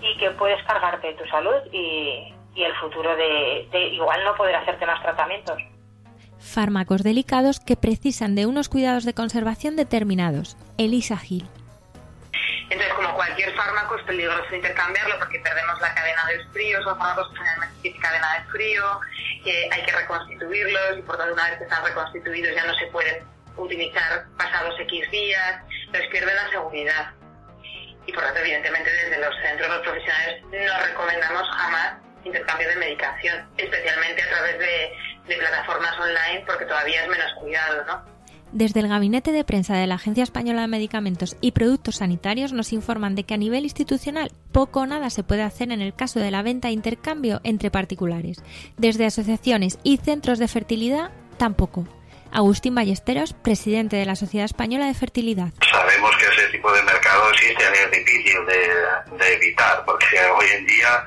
y 0.00 0.16
que 0.16 0.30
puedes 0.32 0.62
cargarte 0.64 1.14
tu 1.14 1.24
salud 1.28 1.56
y, 1.72 2.32
el 2.54 2.74
futuro 2.74 3.14
de, 3.14 3.68
igual 3.92 4.24
no 4.24 4.34
poder 4.34 4.56
hacerte 4.56 4.84
más 4.84 5.00
tratamientos. 5.00 5.58
Fármacos 6.40 7.04
delicados 7.04 7.60
que 7.60 7.76
precisan 7.76 8.34
de 8.34 8.46
unos 8.46 8.68
cuidados 8.68 9.04
de 9.04 9.14
conservación 9.14 9.76
determinados. 9.76 10.56
Elisa 10.76 11.16
Gil. 11.16 11.48
Entonces, 12.70 12.92
como 12.94 13.14
cualquier 13.14 13.54
fármaco, 13.54 13.96
es 13.96 14.02
peligroso 14.04 14.54
intercambiarlo 14.54 15.18
porque 15.18 15.38
perdemos 15.40 15.80
la 15.80 15.94
cadena 15.94 16.24
del 16.26 16.46
frío, 16.50 16.82
son 16.82 16.98
fármacos 16.98 17.32
que 17.32 17.80
tienen 17.82 18.00
cadena 18.00 18.34
de 18.34 18.50
frío, 18.50 19.00
que 19.42 19.68
hay 19.72 19.82
que 19.84 19.92
reconstituirlos 19.92 20.98
y 20.98 21.02
por 21.02 21.16
tanto 21.16 21.32
una 21.32 21.44
vez 21.48 21.58
que 21.58 21.64
están 21.64 21.84
reconstituidos 21.84 22.54
ya 22.54 22.66
no 22.66 22.74
se 22.74 22.86
pueden 22.88 23.24
utilizar 23.56 24.26
pasados 24.36 24.78
X 24.80 25.10
días, 25.10 25.62
entonces 25.86 26.10
pierden 26.10 26.36
la 26.36 26.50
seguridad. 26.50 27.10
Y 28.06 28.12
por 28.12 28.22
tanto, 28.22 28.40
evidentemente, 28.40 28.90
desde 28.90 29.18
los 29.18 29.34
centros 29.42 29.68
los 29.68 29.80
profesionales 29.80 30.42
no 30.44 30.86
recomendamos 30.86 31.48
jamás 31.50 31.94
intercambio 32.24 32.68
de 32.68 32.76
medicación, 32.76 33.48
especialmente 33.56 34.22
a 34.22 34.28
través 34.28 34.58
de, 34.58 34.92
de 35.26 35.36
plataformas 35.36 35.98
online 35.98 36.44
porque 36.46 36.66
todavía 36.66 37.02
es 37.02 37.08
menos 37.08 37.32
cuidado, 37.34 37.84
¿no? 37.84 38.17
Desde 38.52 38.80
el 38.80 38.88
Gabinete 38.88 39.30
de 39.30 39.44
Prensa 39.44 39.76
de 39.76 39.86
la 39.86 39.96
Agencia 39.96 40.22
Española 40.22 40.62
de 40.62 40.68
Medicamentos 40.68 41.36
y 41.42 41.52
Productos 41.52 41.96
Sanitarios 41.96 42.54
nos 42.54 42.72
informan 42.72 43.14
de 43.14 43.24
que 43.24 43.34
a 43.34 43.36
nivel 43.36 43.64
institucional 43.64 44.32
poco 44.52 44.80
o 44.80 44.86
nada 44.86 45.10
se 45.10 45.22
puede 45.22 45.42
hacer 45.42 45.70
en 45.70 45.82
el 45.82 45.94
caso 45.94 46.18
de 46.18 46.30
la 46.30 46.42
venta 46.42 46.68
e 46.68 46.72
intercambio 46.72 47.40
entre 47.44 47.70
particulares. 47.70 48.38
Desde 48.78 49.04
asociaciones 49.04 49.78
y 49.82 49.98
centros 49.98 50.38
de 50.38 50.48
fertilidad, 50.48 51.10
tampoco. 51.36 51.86
Agustín 52.32 52.74
Ballesteros, 52.74 53.34
presidente 53.34 53.96
de 53.96 54.06
la 54.06 54.16
Sociedad 54.16 54.46
Española 54.46 54.86
de 54.86 54.94
Fertilidad. 54.94 55.52
Sabemos 55.70 56.10
que 56.16 56.24
ese 56.24 56.48
tipo 56.48 56.72
de 56.72 56.82
mercado 56.84 57.30
existe 57.32 57.62
y 57.62 57.84
es 57.84 57.90
difícil 57.90 58.46
de, 58.46 59.34
evitar, 59.34 59.84
porque 59.84 60.20
hoy 60.38 60.46
en 60.56 60.66
día 60.66 61.06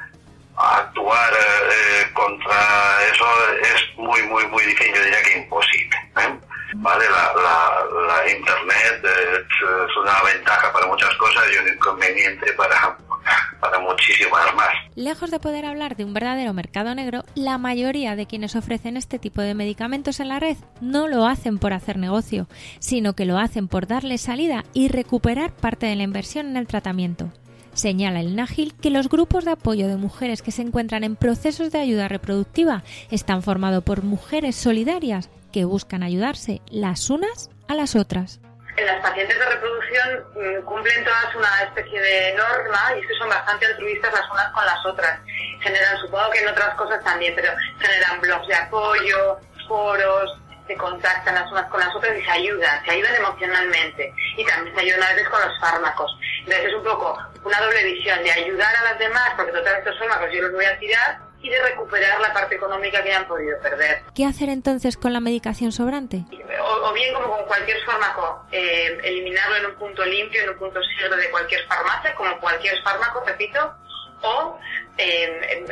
actuar 0.55 1.33
eh, 1.33 2.12
contra 2.13 2.98
eso 3.12 3.25
es 3.62 3.98
muy, 3.98 4.21
muy, 4.24 4.45
muy 4.48 4.63
difícil, 4.63 4.93
diría 4.93 5.24
que 5.24 5.38
imposible. 5.39 5.98
¿eh? 6.17 6.50
¿Vale? 6.75 7.05
La, 7.09 8.31
Internet 8.31 9.03
es, 9.03 9.97
una 10.01 10.21
ventaja 10.23 10.71
para 10.71 10.87
muchas 10.87 11.13
cosas 11.15 11.43
y 11.53 11.57
un 11.57 11.73
inconveniente 11.73 12.53
para, 12.53 12.97
para 13.59 13.79
muchísimas 13.79 14.55
más. 14.55 14.69
Lejos 14.95 15.31
de 15.31 15.39
poder 15.39 15.65
hablar 15.65 15.95
de 15.95 16.05
un 16.05 16.13
verdadero 16.13 16.53
mercado 16.53 16.93
negro, 16.95 17.23
la 17.35 17.57
mayoría 17.57 18.15
de 18.15 18.25
quienes 18.25 18.55
ofrecen 18.55 18.97
este 18.97 19.19
tipo 19.19 19.41
de 19.41 19.53
medicamentos 19.53 20.19
en 20.19 20.29
la 20.29 20.39
red 20.39 20.57
no 20.81 21.07
lo 21.07 21.25
hacen 21.25 21.57
por 21.57 21.73
hacer 21.73 21.97
negocio, 21.97 22.47
sino 22.79 23.13
que 23.13 23.25
lo 23.25 23.37
hacen 23.37 23.67
por 23.67 23.87
darle 23.87 24.17
salida 24.17 24.63
y 24.73 24.87
recuperar 24.87 25.51
parte 25.51 25.85
de 25.87 25.95
la 25.95 26.03
inversión 26.03 26.47
en 26.47 26.57
el 26.57 26.67
tratamiento. 26.67 27.31
Señala 27.73 28.19
el 28.19 28.35
NAGIL 28.35 28.73
que 28.75 28.89
los 28.89 29.07
grupos 29.07 29.45
de 29.45 29.51
apoyo 29.51 29.87
de 29.87 29.95
mujeres 29.95 30.41
que 30.41 30.51
se 30.51 30.61
encuentran 30.61 31.05
en 31.05 31.15
procesos 31.15 31.71
de 31.71 31.79
ayuda 31.79 32.09
reproductiva 32.09 32.83
están 33.11 33.43
formados 33.43 33.83
por 33.83 34.03
mujeres 34.03 34.57
solidarias 34.57 35.29
que 35.51 35.65
buscan 35.65 36.03
ayudarse 36.03 36.62
las 36.70 37.10
unas 37.10 37.50
a 37.67 37.75
las 37.75 37.96
otras. 37.96 38.39
En 38.77 38.86
las 38.86 39.01
pacientes 39.01 39.38
de 39.38 39.46
reproducción 39.46 40.24
mm, 40.36 40.65
cumplen 40.65 41.03
todas 41.03 41.36
una 41.36 41.63
especie 41.63 42.01
de 42.01 42.34
norma 42.36 42.96
y 42.96 43.01
es 43.01 43.08
que 43.08 43.13
son 43.15 43.29
bastante 43.29 43.65
altruistas 43.65 44.13
las 44.13 44.31
unas 44.31 44.51
con 44.51 44.65
las 44.65 44.86
otras. 44.86 45.20
Generan, 45.60 45.98
supongo 46.00 46.29
que 46.31 46.39
en 46.39 46.48
otras 46.48 46.74
cosas 46.75 47.03
también, 47.03 47.34
pero 47.36 47.51
generan 47.79 48.22
blogs 48.22 48.48
de 48.48 48.55
apoyo, 48.55 49.39
foros, 49.67 50.41
se 50.67 50.75
contactan 50.77 51.36
las 51.36 51.51
unas 51.51 51.67
con 51.67 51.79
las 51.79 51.93
otras 51.96 52.17
y 52.17 52.24
se 52.24 52.31
ayudan, 52.31 52.86
se 52.86 52.91
ayudan 52.91 53.15
emocionalmente 53.15 54.13
y 54.38 54.46
también 54.46 54.75
se 54.75 54.81
ayudan 54.81 55.03
a 55.03 55.13
veces 55.13 55.29
con 55.29 55.41
los 55.41 55.60
fármacos. 55.60 56.17
Entonces 56.39 56.65
es 56.65 56.74
un 56.75 56.84
poco 56.84 57.17
una 57.43 57.62
doble 57.62 57.84
visión 57.84 58.24
de 58.24 58.31
ayudar 58.31 58.75
a 58.75 58.84
las 58.84 59.00
demás, 59.00 59.31
porque 59.36 59.51
total 59.51 59.75
estos 59.77 60.00
fármacos 60.00 60.29
yo 60.34 60.41
los 60.43 60.53
voy 60.53 60.65
a 60.65 60.79
tirar, 60.79 61.20
y 61.41 61.50
de 61.50 61.62
recuperar 61.62 62.19
la 62.19 62.33
parte 62.33 62.55
económica 62.55 63.03
que 63.03 63.13
han 63.13 63.27
podido 63.27 63.60
perder. 63.60 64.03
¿Qué 64.13 64.25
hacer 64.25 64.50
entonces 64.50 64.98
con 64.98 65.13
la 65.13 65.19
medicación 65.19 65.71
sobrante? 65.71 66.24
O, 66.83 66.93
bien, 66.93 67.13
como 67.13 67.36
con 67.36 67.45
cualquier 67.45 67.83
fármaco, 67.83 68.45
eh, 68.51 69.00
eliminarlo 69.03 69.55
en 69.57 69.65
un 69.67 69.75
punto 69.75 70.05
limpio, 70.05 70.43
en 70.43 70.50
un 70.50 70.57
punto 70.57 70.79
seguro 70.83 71.17
de 71.17 71.29
cualquier 71.29 71.65
farmacia, 71.67 72.13
como 72.15 72.39
cualquier 72.39 72.81
fármaco, 72.83 73.24
repito, 73.25 73.74
o 74.21 74.60
eh, 74.98 75.65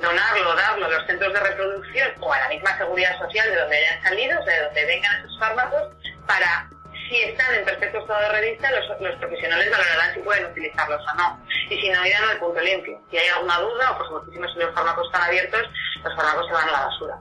donarlo, 0.00 0.54
darlo 0.54 0.86
a 0.86 0.88
los 0.88 1.06
centros 1.06 1.32
de 1.32 1.40
reproducción 1.40 2.10
o 2.20 2.32
a 2.32 2.40
la 2.40 2.48
misma 2.48 2.76
seguridad 2.78 3.18
social 3.18 3.50
de 3.50 3.56
donde 3.56 3.76
hayan 3.76 4.02
salido, 4.02 4.44
de 4.44 4.60
donde 4.60 4.86
vengan 4.86 5.20
esos 5.20 5.38
fármacos, 5.38 5.82
para 6.26 6.68
si 7.08 7.22
están 7.22 7.54
en 7.54 7.64
perfecto 7.64 7.98
estado 7.98 8.20
de 8.20 8.40
revista, 8.40 8.70
los, 8.70 9.00
los, 9.00 9.16
profesionales 9.16 9.70
valorarán 9.70 10.14
si 10.14 10.20
pueden 10.20 10.46
utilizarlos 10.46 11.00
o 11.00 11.16
no. 11.16 11.40
Y 11.70 11.80
si 11.80 11.88
no, 11.90 12.06
irán 12.06 12.24
al 12.30 12.38
punto 12.38 12.60
limpio. 12.60 13.00
Si 13.10 13.16
hay 13.16 13.28
alguna 13.28 13.58
duda, 13.58 13.92
o 13.92 13.98
por 13.98 14.06
supuesto 14.06 14.32
si 14.32 14.60
los 14.60 14.74
fármacos 14.74 15.06
están 15.06 15.22
abiertos, 15.22 15.62
los 16.04 16.16
fármacos 16.16 16.46
se 16.46 16.52
van 16.52 16.68
a 16.68 16.72
la 16.72 16.86
basura. 16.86 17.18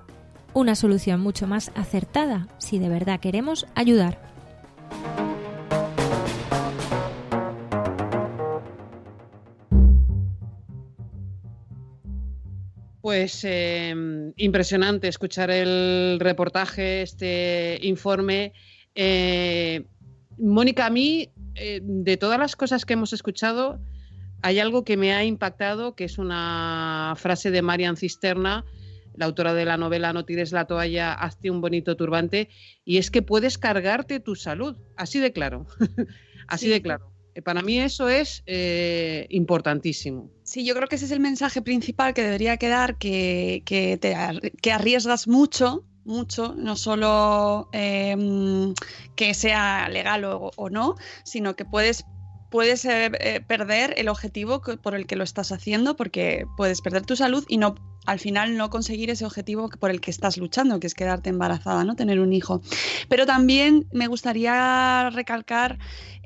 Una 0.53 0.75
solución 0.75 1.19
mucho 1.19 1.47
más 1.47 1.71
acertada 1.75 2.47
si 2.57 2.79
de 2.79 2.89
verdad 2.89 3.19
queremos 3.19 3.67
ayudar. 3.75 4.17
Pues 13.01 13.43
em, 13.43 14.33
impresionante 14.35 15.07
escuchar 15.07 15.51
el 15.51 16.17
reportaje, 16.19 17.03
este 17.03 17.77
informe 17.81 18.53
eh, 18.95 19.85
Mónica, 20.37 20.85
a 20.85 20.89
mí, 20.89 21.29
eh, 21.55 21.81
de 21.83 22.17
todas 22.17 22.39
las 22.39 22.55
cosas 22.55 22.85
que 22.85 22.93
hemos 22.93 23.13
escuchado, 23.13 23.79
hay 24.41 24.59
algo 24.59 24.83
que 24.83 24.97
me 24.97 25.13
ha 25.13 25.23
impactado, 25.23 25.95
que 25.95 26.05
es 26.05 26.17
una 26.17 27.13
frase 27.17 27.51
de 27.51 27.61
Marian 27.61 27.97
Cisterna, 27.97 28.65
la 29.13 29.25
autora 29.25 29.53
de 29.53 29.63
la 29.63 29.77
novela 29.77 30.11
No 30.11 30.25
tires 30.25 30.51
la 30.51 30.65
toalla, 30.65 31.13
hazte 31.13 31.49
un 31.49 31.61
bonito 31.61 31.95
turbante, 31.95 32.49
y 32.83 32.97
es 32.97 33.11
que 33.11 33.21
puedes 33.21 33.57
cargarte 33.57 34.19
tu 34.19 34.35
salud, 34.35 34.77
así 34.97 35.19
de 35.19 35.31
claro, 35.31 35.67
así 36.47 36.69
de 36.69 36.81
claro. 36.81 37.11
Eh, 37.33 37.41
para 37.41 37.61
mí 37.61 37.79
eso 37.79 38.07
es 38.07 38.43
importantísimo. 39.29 40.31
Sí, 40.43 40.65
yo 40.65 40.73
creo 40.73 40.87
que 40.87 40.95
ese 40.95 41.05
es 41.05 41.11
el 41.11 41.19
mensaje 41.19 41.61
principal 41.61 42.13
que 42.13 42.23
debería 42.23 42.57
quedar, 42.57 42.97
que, 42.97 43.61
que, 43.65 43.97
te, 43.97 44.15
que 44.61 44.71
arriesgas 44.71 45.27
mucho 45.27 45.85
mucho, 46.05 46.53
no 46.55 46.75
solo 46.75 47.67
em, 47.71 48.73
que 49.15 49.33
sea 49.33 49.89
legal 49.89 50.23
o, 50.25 50.69
no, 50.69 50.95
sino 51.23 51.55
que 51.55 51.65
puedes 51.65 52.05
puedes 52.49 52.85
eh, 52.85 53.11
eh, 53.19 53.41
perder 53.41 53.95
el 53.97 54.07
objetivo 54.07 54.61
por 54.61 54.95
el 54.95 55.07
que 55.07 55.17
lo 55.17 55.23
estás 55.23 55.51
haciendo 55.51 55.97
porque 55.97 56.45
puedes 56.55 56.79
perder 56.79 57.05
tu 57.05 57.15
salud 57.15 57.43
y 57.49 57.57
no 57.57 57.75
al 58.05 58.19
final 58.19 58.57
no 58.57 58.69
conseguir 58.69 59.09
ese 59.09 59.25
objetivo 59.25 59.69
por 59.69 59.91
el 59.91 60.01
que 60.01 60.11
estás 60.11 60.37
luchando, 60.37 60.79
que 60.79 60.87
es 60.87 60.93
quedarte 60.93 61.29
embarazada, 61.29 61.83
¿no? 61.83 61.95
Tener 61.95 62.19
un 62.19 62.33
hijo. 62.33 62.61
Pero 63.09 63.25
también 63.25 63.87
me 63.91 64.07
gustaría 64.07 65.09
recalcar 65.11 65.77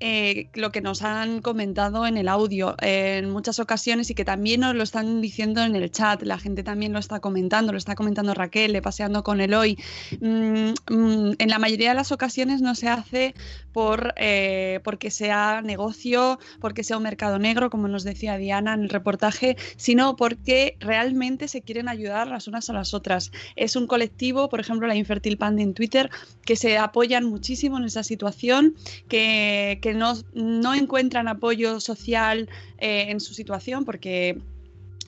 eh, 0.01 0.49
lo 0.53 0.71
que 0.71 0.79
nos 0.81 1.01
han 1.01 1.41
comentado 1.41 2.07
en 2.07 2.17
el 2.17 2.29
audio 2.29 2.75
en 2.81 3.29
muchas 3.29 3.59
ocasiones 3.59 4.09
y 4.09 4.15
que 4.15 4.23
también 4.23 4.61
nos 4.61 4.73
lo 4.73 4.83
están 4.83 5.19
diciendo 5.19 5.61
en 5.61 5.75
el 5.75 5.91
chat. 5.91 6.21
La 6.23 6.39
gente 6.39 6.63
también 6.63 6.93
lo 6.93 6.99
está 6.99 7.19
comentando, 7.19 7.73
lo 7.73 7.77
está 7.77 7.95
comentando 7.95 8.33
Raquel, 8.33 8.71
le 8.71 8.81
paseando 8.81 9.23
con 9.23 9.41
el 9.41 9.53
hoy. 9.53 9.77
Mm, 10.21 10.71
mm, 10.89 11.31
en 11.37 11.49
la 11.49 11.59
mayoría 11.59 11.89
de 11.89 11.95
las 11.95 12.11
ocasiones 12.13 12.61
no 12.61 12.75
se 12.75 12.87
hace 12.87 13.33
por 13.73 14.13
eh, 14.15 14.79
porque 14.83 15.11
sea 15.11 15.61
negocio, 15.61 16.39
porque 16.61 16.83
sea 16.83 16.97
un 16.97 17.03
mercado 17.03 17.37
negro, 17.37 17.69
como 17.69 17.87
nos 17.87 18.03
decía 18.03 18.37
Diana 18.37 18.73
en 18.73 18.83
el 18.83 18.89
reportaje, 18.89 19.57
sino 19.75 20.15
porque 20.15 20.77
realmente 20.79 21.47
se 21.47 21.61
quieren 21.69 21.87
ayudar 21.87 22.27
las 22.27 22.47
unas 22.47 22.67
a 22.71 22.73
las 22.73 22.95
otras. 22.95 23.31
Es 23.55 23.75
un 23.75 23.85
colectivo, 23.85 24.49
por 24.49 24.59
ejemplo, 24.59 24.87
la 24.87 24.95
Infertil 24.95 25.37
Panda 25.37 25.61
en 25.61 25.75
Twitter, 25.75 26.09
que 26.43 26.55
se 26.55 26.79
apoyan 26.79 27.25
muchísimo 27.25 27.77
en 27.77 27.83
esa 27.83 28.01
situación, 28.01 28.73
que 29.07 29.79
no, 29.95 30.15
no 30.33 30.73
encuentran 30.73 31.27
apoyo 31.27 31.79
social 31.79 32.49
eh, 32.79 33.11
en 33.11 33.19
su 33.19 33.35
situación 33.35 33.85
porque 33.85 34.41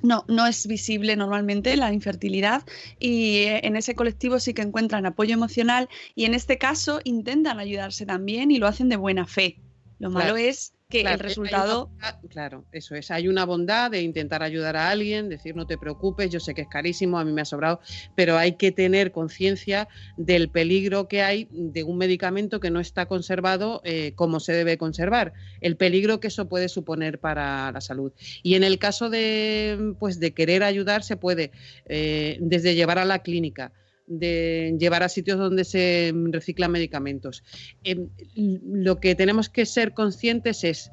no, 0.03 0.23
no 0.27 0.45
es 0.45 0.67
visible 0.67 1.15
normalmente 1.15 1.75
la 1.77 1.91
infertilidad 1.93 2.63
y 2.99 3.37
eh, 3.37 3.61
en 3.63 3.75
ese 3.75 3.95
colectivo 3.95 4.39
sí 4.39 4.53
que 4.53 4.61
encuentran 4.61 5.07
apoyo 5.07 5.33
emocional 5.33 5.89
y 6.13 6.25
en 6.25 6.35
este 6.35 6.59
caso 6.59 7.01
intentan 7.03 7.59
ayudarse 7.59 8.05
también 8.05 8.51
y 8.51 8.57
lo 8.57 8.67
hacen 8.67 8.87
de 8.89 8.97
buena 8.97 9.25
fe. 9.25 9.57
Lo 9.99 10.09
malo 10.09 10.37
es 10.37 10.73
que 10.91 11.01
el 11.01 11.17
resultado... 11.17 11.89
claro, 12.29 12.65
eso 12.71 12.93
es. 12.93 13.09
Hay 13.09 13.27
una 13.27 13.45
bondad 13.45 13.89
de 13.89 14.01
intentar 14.01 14.43
ayudar 14.43 14.77
a 14.77 14.89
alguien, 14.89 15.29
decir 15.29 15.55
no 15.55 15.65
te 15.65 15.77
preocupes, 15.77 16.29
yo 16.29 16.39
sé 16.39 16.53
que 16.53 16.61
es 16.61 16.67
carísimo, 16.67 17.17
a 17.17 17.25
mí 17.25 17.31
me 17.31 17.41
ha 17.41 17.45
sobrado, 17.45 17.79
pero 18.15 18.37
hay 18.37 18.53
que 18.53 18.71
tener 18.71 19.11
conciencia 19.11 19.87
del 20.17 20.49
peligro 20.49 21.07
que 21.07 21.23
hay 21.23 21.47
de 21.51 21.83
un 21.83 21.97
medicamento 21.97 22.59
que 22.59 22.69
no 22.69 22.79
está 22.79 23.07
conservado 23.07 23.81
eh, 23.83 24.13
como 24.15 24.39
se 24.39 24.53
debe 24.53 24.77
conservar, 24.77 25.33
el 25.61 25.77
peligro 25.77 26.19
que 26.19 26.27
eso 26.27 26.47
puede 26.47 26.69
suponer 26.69 27.19
para 27.19 27.71
la 27.71 27.81
salud. 27.81 28.11
Y 28.43 28.55
en 28.55 28.63
el 28.63 28.77
caso 28.77 29.09
de, 29.09 29.95
pues, 29.99 30.19
de 30.19 30.33
querer 30.33 30.63
ayudar, 30.63 31.03
se 31.03 31.15
puede, 31.17 31.51
eh, 31.85 32.37
desde 32.41 32.75
llevar 32.75 32.99
a 32.99 33.05
la 33.05 33.19
clínica, 33.19 33.71
de 34.19 34.75
llevar 34.79 35.03
a 35.03 35.09
sitios 35.09 35.39
donde 35.39 35.63
se 35.63 36.13
reciclan 36.31 36.71
medicamentos. 36.71 37.43
Em, 37.83 38.09
lo 38.35 38.99
que 38.99 39.15
tenemos 39.15 39.49
que 39.49 39.65
ser 39.65 39.93
conscientes 39.93 40.63
es, 40.63 40.91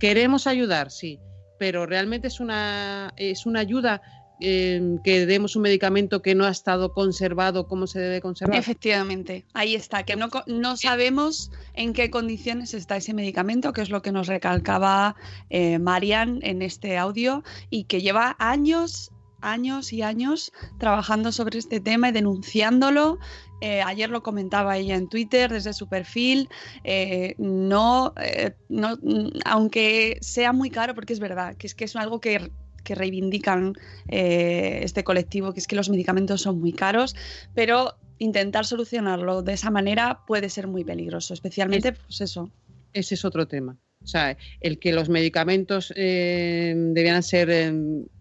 queremos 0.00 0.46
ayudar, 0.46 0.90
sí, 0.90 1.20
pero 1.58 1.86
realmente 1.86 2.28
es 2.28 2.40
una, 2.40 3.12
es 3.16 3.46
una 3.46 3.60
ayuda 3.60 4.02
em, 4.40 4.98
que 5.02 5.24
demos 5.24 5.56
un 5.56 5.62
medicamento 5.62 6.20
que 6.20 6.34
no 6.34 6.44
ha 6.44 6.50
estado 6.50 6.92
conservado 6.92 7.66
como 7.68 7.86
se 7.86 8.00
debe 8.00 8.20
conservar. 8.20 8.58
Efectivamente, 8.58 9.46
ahí 9.54 9.74
está, 9.74 10.02
que 10.02 10.16
no, 10.16 10.28
no 10.46 10.76
sabemos 10.76 11.50
en 11.72 11.92
qué 11.92 12.10
condiciones 12.10 12.74
está 12.74 12.96
ese 12.96 13.14
medicamento, 13.14 13.72
que 13.72 13.80
es 13.80 13.90
lo 13.90 14.02
que 14.02 14.12
nos 14.12 14.26
recalcaba 14.26 15.16
eh, 15.48 15.78
Marian 15.78 16.40
en 16.42 16.60
este 16.62 16.98
audio, 16.98 17.44
y 17.70 17.84
que 17.84 18.02
lleva 18.02 18.36
años 18.38 19.12
años 19.46 19.92
y 19.92 20.02
años 20.02 20.52
trabajando 20.78 21.32
sobre 21.32 21.58
este 21.58 21.80
tema 21.80 22.08
y 22.08 22.12
denunciándolo. 22.12 23.18
Eh, 23.60 23.80
ayer 23.82 24.10
lo 24.10 24.22
comentaba 24.22 24.76
ella 24.76 24.96
en 24.96 25.08
Twitter 25.08 25.50
desde 25.50 25.72
su 25.72 25.88
perfil. 25.88 26.48
Eh, 26.84 27.34
no, 27.38 28.12
eh, 28.20 28.54
no, 28.68 28.98
aunque 29.44 30.18
sea 30.20 30.52
muy 30.52 30.70
caro, 30.70 30.94
porque 30.94 31.12
es 31.12 31.20
verdad 31.20 31.56
que 31.56 31.66
es 31.66 31.74
que 31.74 31.84
es 31.84 31.96
algo 31.96 32.20
que 32.20 32.50
que 32.84 32.94
reivindican 32.94 33.74
este 34.06 35.02
colectivo, 35.02 35.52
que 35.52 35.58
es 35.58 35.66
que 35.66 35.74
los 35.74 35.88
medicamentos 35.88 36.42
son 36.42 36.60
muy 36.60 36.72
caros, 36.72 37.16
pero 37.52 37.94
intentar 38.18 38.64
solucionarlo 38.64 39.42
de 39.42 39.54
esa 39.54 39.72
manera 39.72 40.20
puede 40.24 40.48
ser 40.48 40.68
muy 40.68 40.84
peligroso, 40.84 41.34
especialmente 41.34 41.94
pues 41.94 42.20
eso. 42.20 42.48
Ese 42.92 43.16
es 43.16 43.24
otro 43.24 43.48
tema. 43.48 43.76
O 44.06 44.08
sea, 44.08 44.36
el 44.60 44.78
que 44.78 44.92
los 44.92 45.08
medicamentos 45.08 45.92
eh, 45.96 46.72
debieran 46.76 47.24
ser 47.24 47.50
eh, 47.50 47.72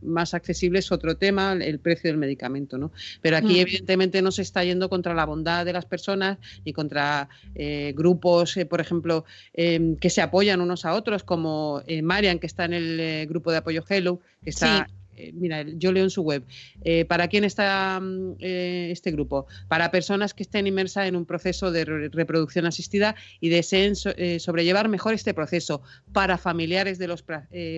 más 0.02 0.34
accesibles 0.34 0.86
es 0.86 0.92
otro 0.92 1.16
tema, 1.16 1.54
el 1.54 1.78
precio 1.78 2.10
del 2.10 2.18
medicamento, 2.18 2.80
¿no? 2.80 2.92
Pero 3.22 3.38
aquí, 3.38 3.58
mm. 3.58 3.62
evidentemente, 3.62 4.24
no 4.24 4.32
se 4.32 4.42
está 4.42 4.64
yendo 4.64 4.90
contra 4.90 5.14
la 5.14 5.26
bondad 5.26 5.64
de 5.64 5.74
las 5.74 5.86
personas 5.86 6.40
ni 6.66 6.74
contra 6.74 7.30
eh, 7.54 7.94
grupos, 7.96 8.58
por 8.68 8.82
ejemplo, 8.82 9.26
que 9.54 10.10
se 10.10 10.22
apoyan 10.24 10.60
unos 10.60 10.86
a 10.86 10.96
otros, 10.96 11.24
como 11.24 11.84
Marian, 12.02 12.40
que 12.40 12.48
está 12.48 12.66
en 12.66 12.74
el 12.74 13.28
grupo 13.28 13.52
de 13.52 13.58
apoyo 13.58 13.84
Hello, 13.88 14.22
que 14.44 14.50
está 14.50 14.88
eh, 14.90 15.05
mira, 15.34 15.64
yo 15.64 15.92
leo 15.92 16.04
en 16.04 16.10
su 16.10 16.22
web, 16.22 16.44
eh, 16.84 17.06
¿para 17.06 17.28
quién 17.28 17.44
está 17.44 18.00
mm, 18.02 18.36
eh, 18.40 18.90
este 18.92 19.12
grupo? 19.12 19.48
Para 19.68 19.92
personas 19.92 20.34
que 20.34 20.44
estén 20.44 20.68
inmersas 20.68 21.08
en 21.08 21.16
un 21.16 21.26
proceso 21.26 21.72
de 21.72 21.86
reproducción 21.86 22.66
asistida 22.66 23.16
y 23.40 23.50
deseen 23.50 23.96
sobrellevar 23.96 24.90
mejor 24.90 25.14
este 25.14 25.34
proceso, 25.34 25.82
para 26.12 26.38
familiares 26.38 26.98
de 26.98 27.08
los 27.08 27.24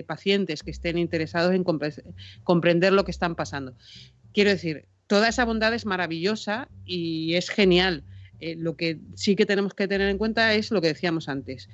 pacientes 0.06 0.64
que 0.64 0.72
estén 0.72 0.98
interesados 0.98 1.54
en 1.54 1.64
comprender 2.44 2.94
lo 2.94 3.04
que 3.06 3.12
están 3.12 3.36
pasando. 3.36 3.76
Quiero 4.34 4.50
decir, 4.50 4.86
toda 5.08 5.30
esa 5.30 5.46
bondad 5.46 5.74
es 5.74 5.86
maravillosa 5.86 6.68
y 6.86 7.36
es 7.36 7.50
genial. 7.50 8.04
lo 8.40 8.76
que 8.76 9.00
sí 9.16 9.36
que 9.36 9.46
tenemos 9.46 9.74
que 9.74 9.88
tener 9.88 10.10
en 10.10 10.18
cuenta 10.18 10.54
es 10.54 10.72
lo 10.72 10.82
que 10.82 10.90
decíamos 10.90 11.28
antes. 11.30 11.70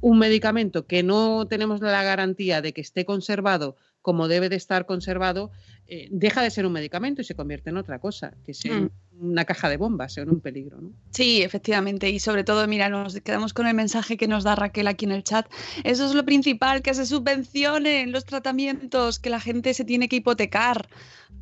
un 0.00 0.18
medicamento 0.18 0.86
que 0.86 1.02
no 1.02 1.46
tenemos 1.48 1.80
la 1.80 2.02
garantía 2.02 2.62
de 2.62 2.72
que 2.72 2.80
esté 2.80 3.04
conservado 3.04 3.76
como 4.08 4.26
debe 4.26 4.48
de 4.48 4.56
estar 4.56 4.86
conservado, 4.86 5.50
eh, 5.86 6.08
deja 6.10 6.40
de 6.40 6.50
ser 6.50 6.64
un 6.64 6.72
medicamento 6.72 7.20
y 7.20 7.26
se 7.26 7.34
convierte 7.34 7.68
en 7.68 7.76
otra 7.76 7.98
cosa, 7.98 8.32
que 8.42 8.52
es 8.52 8.64
mm. 8.64 8.86
una 9.20 9.44
caja 9.44 9.68
de 9.68 9.76
bombas, 9.76 10.16
en 10.16 10.30
un 10.30 10.40
peligro. 10.40 10.80
¿no? 10.80 10.92
Sí, 11.10 11.42
efectivamente. 11.42 12.08
Y 12.08 12.18
sobre 12.18 12.42
todo, 12.42 12.66
mira, 12.66 12.88
nos 12.88 13.20
quedamos 13.20 13.52
con 13.52 13.66
el 13.66 13.74
mensaje 13.74 14.16
que 14.16 14.26
nos 14.26 14.44
da 14.44 14.54
Raquel 14.54 14.86
aquí 14.86 15.04
en 15.04 15.12
el 15.12 15.24
chat. 15.24 15.46
Eso 15.84 16.06
es 16.06 16.14
lo 16.14 16.24
principal, 16.24 16.80
que 16.80 16.94
se 16.94 17.04
subvencionen 17.04 18.10
los 18.10 18.24
tratamientos, 18.24 19.18
que 19.18 19.28
la 19.28 19.40
gente 19.40 19.74
se 19.74 19.84
tiene 19.84 20.08
que 20.08 20.16
hipotecar 20.16 20.88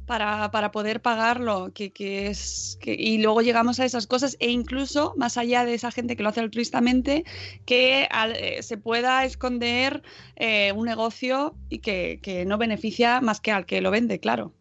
para, 0.06 0.50
para 0.52 0.70
poder 0.70 1.02
pagarlo, 1.02 1.72
que, 1.74 1.90
que 1.90 2.28
es 2.28 2.78
que, 2.80 2.94
y 2.94 3.18
luego 3.18 3.42
llegamos 3.42 3.80
a 3.80 3.84
esas 3.84 4.06
cosas 4.06 4.36
e 4.38 4.50
incluso 4.50 5.14
más 5.16 5.36
allá 5.36 5.64
de 5.64 5.74
esa 5.74 5.90
gente 5.90 6.16
que 6.16 6.22
lo 6.22 6.28
hace 6.28 6.40
altruistamente, 6.40 7.24
que 7.64 8.08
eh, 8.36 8.62
se 8.62 8.78
pueda 8.78 9.24
esconder 9.24 10.02
eh, 10.36 10.72
un 10.72 10.86
negocio 10.86 11.56
y 11.68 11.80
que, 11.80 12.20
que, 12.22 12.44
no 12.46 12.56
beneficia 12.56 13.20
más 13.20 13.40
que 13.40 13.50
al 13.50 13.66
que 13.66 13.80
lo 13.80 13.90
vende, 13.90 14.20
claro. 14.20 14.54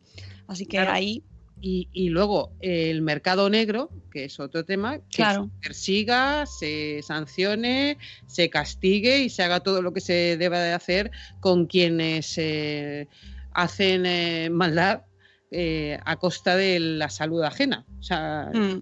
Así 0.47 0.65
que 0.65 0.79
ahí... 0.79 1.23
Y, 1.61 1.87
y, 1.93 2.09
luego 2.09 2.51
el 2.59 3.01
mercado 3.01 3.49
negro, 3.49 3.89
que 4.11 4.25
es 4.25 4.39
otro 4.39 4.65
tema, 4.65 4.97
que 4.97 5.03
claro. 5.15 5.45
se 5.45 5.67
persiga, 5.67 6.45
se 6.45 7.01
sancione, 7.01 7.97
se 8.27 8.49
castigue 8.51 9.19
y 9.19 9.29
se 9.29 9.41
haga 9.41 9.61
todo 9.61 9.81
lo 9.81 9.91
que 9.91 10.01
se 10.01 10.37
deba 10.37 10.59
de 10.59 10.73
hacer 10.73 11.11
con 11.39 11.65
quienes 11.65 12.37
eh, 12.37 13.07
hacen 13.51 14.53
maldad 14.53 15.04
eh, 15.51 15.99
a 16.03 16.15
costa 16.17 16.55
de 16.55 16.79
la 16.79 17.09
salud 17.09 17.43
ajena. 17.43 17.85
O 17.99 18.03
sea, 18.03 18.51
mm. 18.53 18.79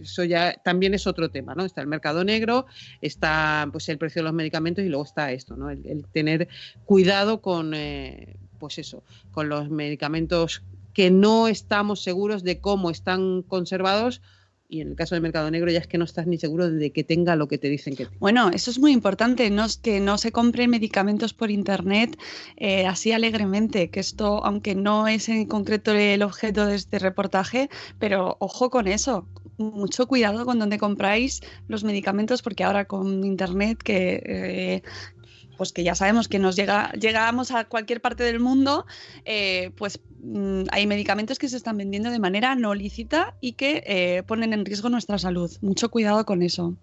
eso 0.00 0.24
ya 0.24 0.54
también 0.64 0.94
es 0.94 1.06
otro 1.06 1.30
tema, 1.30 1.54
¿no? 1.54 1.64
Está 1.64 1.80
el 1.80 1.86
mercado 1.86 2.24
negro, 2.24 2.66
está 3.00 3.68
pues 3.72 3.88
el 3.88 3.98
precio 3.98 4.20
de 4.20 4.24
los 4.24 4.34
medicamentos 4.34 4.84
y 4.84 4.88
luego 4.88 5.04
está 5.04 5.32
esto, 5.32 5.56
¿no? 5.56 5.70
El, 5.70 6.06
tener 6.12 6.48
cuidado 6.84 7.40
con, 7.40 7.74
eh, 7.74 8.36
pues 8.58 8.78
eso, 8.78 9.02
con 9.32 9.48
los 9.48 9.70
medicamentos 9.70 10.62
que 10.94 11.10
no 11.10 11.48
estamos 11.48 12.02
seguros 12.02 12.42
de 12.42 12.60
cómo 12.60 12.90
están 12.90 13.42
conservados 13.42 14.22
y 14.68 14.80
en 14.80 14.88
el 14.88 14.96
caso 14.96 15.14
del 15.14 15.22
mercado 15.22 15.50
negro 15.50 15.70
ya 15.70 15.78
es 15.78 15.86
que 15.86 15.98
no 15.98 16.04
estás 16.04 16.26
ni 16.26 16.38
seguro 16.38 16.70
de 16.70 16.90
que 16.90 17.04
tenga 17.04 17.36
lo 17.36 17.48
que 17.48 17.58
te 17.58 17.68
dicen 17.68 17.94
que 17.94 18.04
tiene. 18.04 18.18
Bueno, 18.18 18.50
eso 18.52 18.70
es 18.70 18.78
muy 18.78 18.92
importante, 18.92 19.50
no 19.50 19.64
es 19.64 19.76
que 19.76 20.00
no 20.00 20.18
se 20.18 20.32
compren 20.32 20.70
medicamentos 20.70 21.34
por 21.34 21.50
internet 21.50 22.18
eh, 22.56 22.86
así 22.86 23.12
alegremente, 23.12 23.90
que 23.90 24.00
esto, 24.00 24.44
aunque 24.44 24.74
no 24.74 25.08
es 25.08 25.28
en 25.28 25.46
concreto 25.46 25.92
el 25.92 26.22
objeto 26.22 26.66
de 26.66 26.76
este 26.76 26.98
reportaje, 26.98 27.68
pero 27.98 28.36
ojo 28.40 28.70
con 28.70 28.88
eso, 28.88 29.26
mucho 29.58 30.06
cuidado 30.06 30.44
con 30.44 30.58
donde 30.58 30.78
compráis 30.78 31.40
los 31.68 31.84
medicamentos, 31.84 32.42
porque 32.42 32.64
ahora 32.64 32.84
con 32.84 33.24
internet 33.24 33.78
que, 33.82 34.22
eh, 34.24 34.82
pues 35.56 35.72
que 35.72 35.84
ya 35.84 35.94
sabemos 35.94 36.28
que 36.28 36.38
nos 36.38 36.56
llega, 36.56 36.92
llegamos 36.92 37.50
a 37.50 37.64
cualquier 37.64 38.00
parte 38.00 38.24
del 38.24 38.40
mundo, 38.40 38.86
eh, 39.24 39.70
pues 39.76 40.00
mm, 40.22 40.64
hay 40.70 40.86
medicamentos 40.86 41.38
que 41.38 41.48
se 41.48 41.56
están 41.56 41.76
vendiendo 41.76 42.10
de 42.10 42.18
manera 42.18 42.54
no 42.54 42.74
lícita 42.74 43.36
y 43.40 43.52
que 43.52 43.82
eh, 43.86 44.22
ponen 44.26 44.52
en 44.52 44.64
riesgo 44.64 44.88
nuestra 44.88 45.18
salud. 45.18 45.50
Mucho 45.60 45.90
cuidado 45.90 46.24
con 46.26 46.42
eso. 46.42 46.76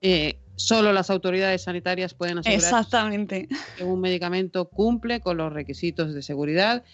Eh, 0.00 0.38
solo 0.56 0.92
las 0.92 1.10
autoridades 1.10 1.62
sanitarias 1.62 2.14
pueden 2.14 2.38
asegurar 2.38 2.60
Exactamente. 2.60 3.48
que 3.76 3.84
un 3.84 4.00
medicamento 4.00 4.68
cumple 4.68 5.20
con 5.20 5.36
los 5.36 5.52
requisitos 5.52 6.14
de 6.14 6.22
seguridad 6.22 6.84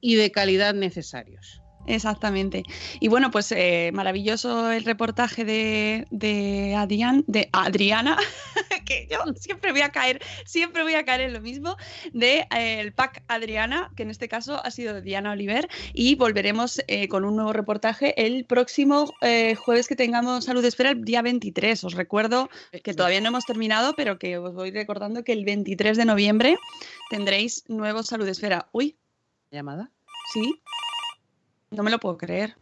y 0.00 0.16
de 0.16 0.30
calidad 0.30 0.74
necesarios. 0.74 1.61
Exactamente. 1.86 2.62
Y 3.00 3.08
bueno, 3.08 3.30
pues 3.30 3.50
eh, 3.52 3.90
maravilloso 3.92 4.70
el 4.70 4.84
reportaje 4.84 5.44
de, 5.44 6.06
de, 6.10 7.24
de 7.26 7.48
Adriana, 7.52 8.16
que 8.86 9.08
yo 9.10 9.18
siempre 9.34 9.72
voy 9.72 9.80
a 9.80 9.90
caer, 9.90 10.22
siempre 10.44 10.84
voy 10.84 10.94
a 10.94 11.04
caer 11.04 11.22
en 11.22 11.32
lo 11.32 11.40
mismo, 11.40 11.76
de 12.12 12.46
eh, 12.54 12.80
el 12.80 12.92
pack 12.92 13.24
Adriana, 13.26 13.90
que 13.96 14.04
en 14.04 14.10
este 14.10 14.28
caso 14.28 14.64
ha 14.64 14.70
sido 14.70 14.94
de 14.94 15.02
Diana 15.02 15.32
Oliver, 15.32 15.68
y 15.92 16.14
volveremos 16.14 16.80
eh, 16.86 17.08
con 17.08 17.24
un 17.24 17.34
nuevo 17.34 17.52
reportaje 17.52 18.14
el 18.26 18.44
próximo 18.44 19.12
jueves 19.64 19.88
que 19.88 19.96
tengamos 19.96 20.44
Salud 20.44 20.64
Esfera, 20.64 20.90
el 20.90 21.04
día 21.04 21.22
23. 21.22 21.84
Os 21.84 21.94
recuerdo 21.94 22.48
que 22.82 22.94
todavía 22.94 23.20
no 23.20 23.28
hemos 23.28 23.44
terminado, 23.44 23.94
pero 23.94 24.18
que 24.18 24.38
os 24.38 24.54
voy 24.54 24.70
recordando 24.70 25.24
que 25.24 25.32
el 25.32 25.44
23 25.44 25.96
de 25.96 26.04
noviembre 26.04 26.56
tendréis 27.10 27.64
nuevo 27.68 28.02
Salud 28.02 28.28
Esfera. 28.28 28.68
Uy. 28.72 28.96
¿Llamada? 29.50 29.90
Sí. 30.32 30.61
No 31.72 31.82
me 31.82 31.90
lo 31.90 31.98
puedo 31.98 32.16
creer. 32.18 32.56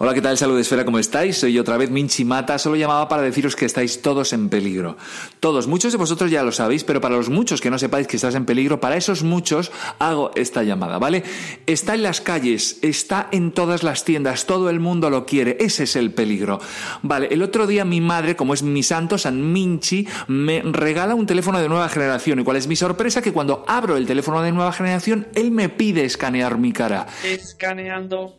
Hola, 0.00 0.14
¿qué 0.14 0.22
tal? 0.22 0.38
Salud 0.38 0.56
Esfera, 0.56 0.84
¿cómo 0.84 1.00
estáis? 1.00 1.38
Soy 1.38 1.58
otra 1.58 1.76
vez 1.76 1.90
Minchi 1.90 2.24
Mata. 2.24 2.56
Solo 2.60 2.76
llamaba 2.76 3.08
para 3.08 3.20
deciros 3.22 3.56
que 3.56 3.64
estáis 3.64 4.00
todos 4.00 4.32
en 4.32 4.48
peligro. 4.48 4.96
Todos, 5.40 5.66
muchos 5.66 5.90
de 5.90 5.98
vosotros 5.98 6.30
ya 6.30 6.44
lo 6.44 6.52
sabéis, 6.52 6.84
pero 6.84 7.00
para 7.00 7.16
los 7.16 7.28
muchos 7.28 7.60
que 7.60 7.68
no 7.68 7.80
sepáis 7.80 8.06
que 8.06 8.14
estás 8.14 8.36
en 8.36 8.44
peligro, 8.44 8.78
para 8.78 8.96
esos 8.96 9.24
muchos 9.24 9.72
hago 9.98 10.30
esta 10.36 10.62
llamada, 10.62 11.00
¿vale? 11.00 11.24
Está 11.66 11.96
en 11.96 12.04
las 12.04 12.20
calles, 12.20 12.78
está 12.82 13.26
en 13.32 13.50
todas 13.50 13.82
las 13.82 14.04
tiendas, 14.04 14.46
todo 14.46 14.70
el 14.70 14.78
mundo 14.78 15.10
lo 15.10 15.26
quiere. 15.26 15.56
Ese 15.58 15.82
es 15.82 15.96
el 15.96 16.12
peligro. 16.12 16.60
Vale, 17.02 17.26
el 17.32 17.42
otro 17.42 17.66
día 17.66 17.84
mi 17.84 18.00
madre, 18.00 18.36
como 18.36 18.54
es 18.54 18.62
mi 18.62 18.84
santo, 18.84 19.18
San 19.18 19.52
Minchi, 19.52 20.06
me 20.28 20.62
regala 20.62 21.16
un 21.16 21.26
teléfono 21.26 21.58
de 21.58 21.68
nueva 21.68 21.88
generación. 21.88 22.38
¿Y 22.38 22.44
cuál 22.44 22.58
es 22.58 22.68
mi 22.68 22.76
sorpresa? 22.76 23.20
Que 23.20 23.32
cuando 23.32 23.64
abro 23.66 23.96
el 23.96 24.06
teléfono 24.06 24.42
de 24.42 24.52
nueva 24.52 24.72
generación, 24.72 25.26
él 25.34 25.50
me 25.50 25.68
pide 25.68 26.04
escanear 26.04 26.56
mi 26.56 26.72
cara. 26.72 27.08
Escaneando. 27.24 28.38